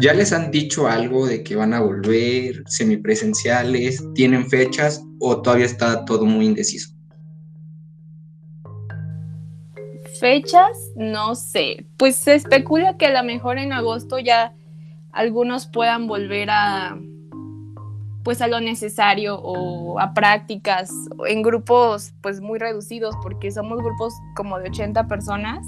¿ya 0.00 0.12
les 0.14 0.32
han 0.32 0.50
dicho 0.50 0.88
algo 0.88 1.26
de 1.26 1.42
que 1.42 1.56
van 1.56 1.74
a 1.74 1.80
volver 1.80 2.62
semipresenciales? 2.66 4.04
¿Tienen 4.14 4.48
fechas 4.48 5.02
o 5.20 5.40
todavía 5.40 5.66
está 5.66 6.04
todo 6.04 6.24
muy 6.24 6.46
indeciso? 6.46 6.94
Fechas, 10.20 10.76
no 10.96 11.34
sé. 11.34 11.86
Pues 11.96 12.16
se 12.16 12.34
especula 12.34 12.96
que 12.96 13.06
a 13.06 13.22
lo 13.22 13.24
mejor 13.24 13.58
en 13.58 13.72
agosto 13.72 14.18
ya 14.18 14.54
algunos 15.12 15.66
puedan 15.66 16.06
volver 16.06 16.50
a 16.50 16.98
pues 18.24 18.40
a 18.40 18.48
lo 18.48 18.58
necesario 18.58 19.38
o 19.38 20.00
a 20.00 20.14
prácticas 20.14 20.90
en 21.26 21.42
grupos 21.42 22.14
pues 22.22 22.40
muy 22.40 22.58
reducidos 22.58 23.14
porque 23.22 23.50
somos 23.50 23.78
grupos 23.82 24.14
como 24.34 24.58
de 24.58 24.70
80 24.70 25.06
personas 25.08 25.64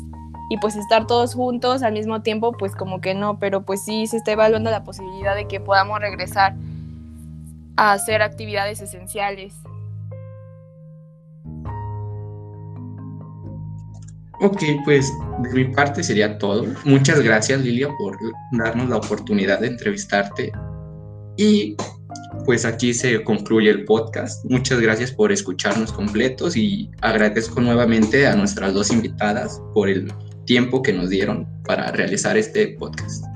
y 0.49 0.59
pues 0.59 0.77
estar 0.77 1.07
todos 1.07 1.35
juntos 1.35 1.83
al 1.83 1.93
mismo 1.93 2.23
tiempo 2.23 2.53
pues 2.53 2.75
como 2.75 3.01
que 3.01 3.15
no, 3.15 3.39
pero 3.39 3.63
pues 3.63 3.85
sí 3.85 4.07
se 4.07 4.19
está 4.19 4.33
evaluando 4.33 4.71
la 4.71 4.85
posibilidad 4.85 5.35
de 5.35 5.49
que 5.49 5.61
podamos 5.61 6.01
regresar 6.01 6.55
a 7.77 7.93
hacer 7.93 8.23
actividades 8.23 8.81
esenciales. 8.81 9.55
Ok, 14.41 14.63
pues 14.85 15.11
de 15.43 15.51
mi 15.51 15.65
parte 15.75 16.03
sería 16.03 16.37
todo. 16.39 16.67
Muchas 16.85 17.21
gracias 17.21 17.61
Lilia 17.63 17.89
por 17.99 18.19
darnos 18.53 18.89
la 18.91 18.99
oportunidad 18.99 19.61
de 19.61 19.69
entrevistarte. 19.69 20.53
Y 21.39 21.75
pues 22.45 22.65
aquí 22.65 22.93
se 22.93 23.23
concluye 23.25 23.71
el 23.71 23.85
podcast. 23.85 24.45
Muchas 24.45 24.81
gracias 24.81 25.11
por 25.11 25.33
escucharnos 25.33 25.91
completos 25.93 26.57
y 26.57 26.91
agradezco 27.01 27.61
nuevamente 27.61 28.27
a 28.27 28.37
nuestras 28.37 28.75
dos 28.75 28.91
invitadas 28.93 29.61
por 29.73 29.89
el 29.89 30.13
tiempo 30.47 30.83
que 30.83 30.93
nos 30.93 31.11
dieron 31.11 31.47
para 31.65 31.91
realizar 31.93 32.37
este 32.37 32.69
podcast. 32.69 33.36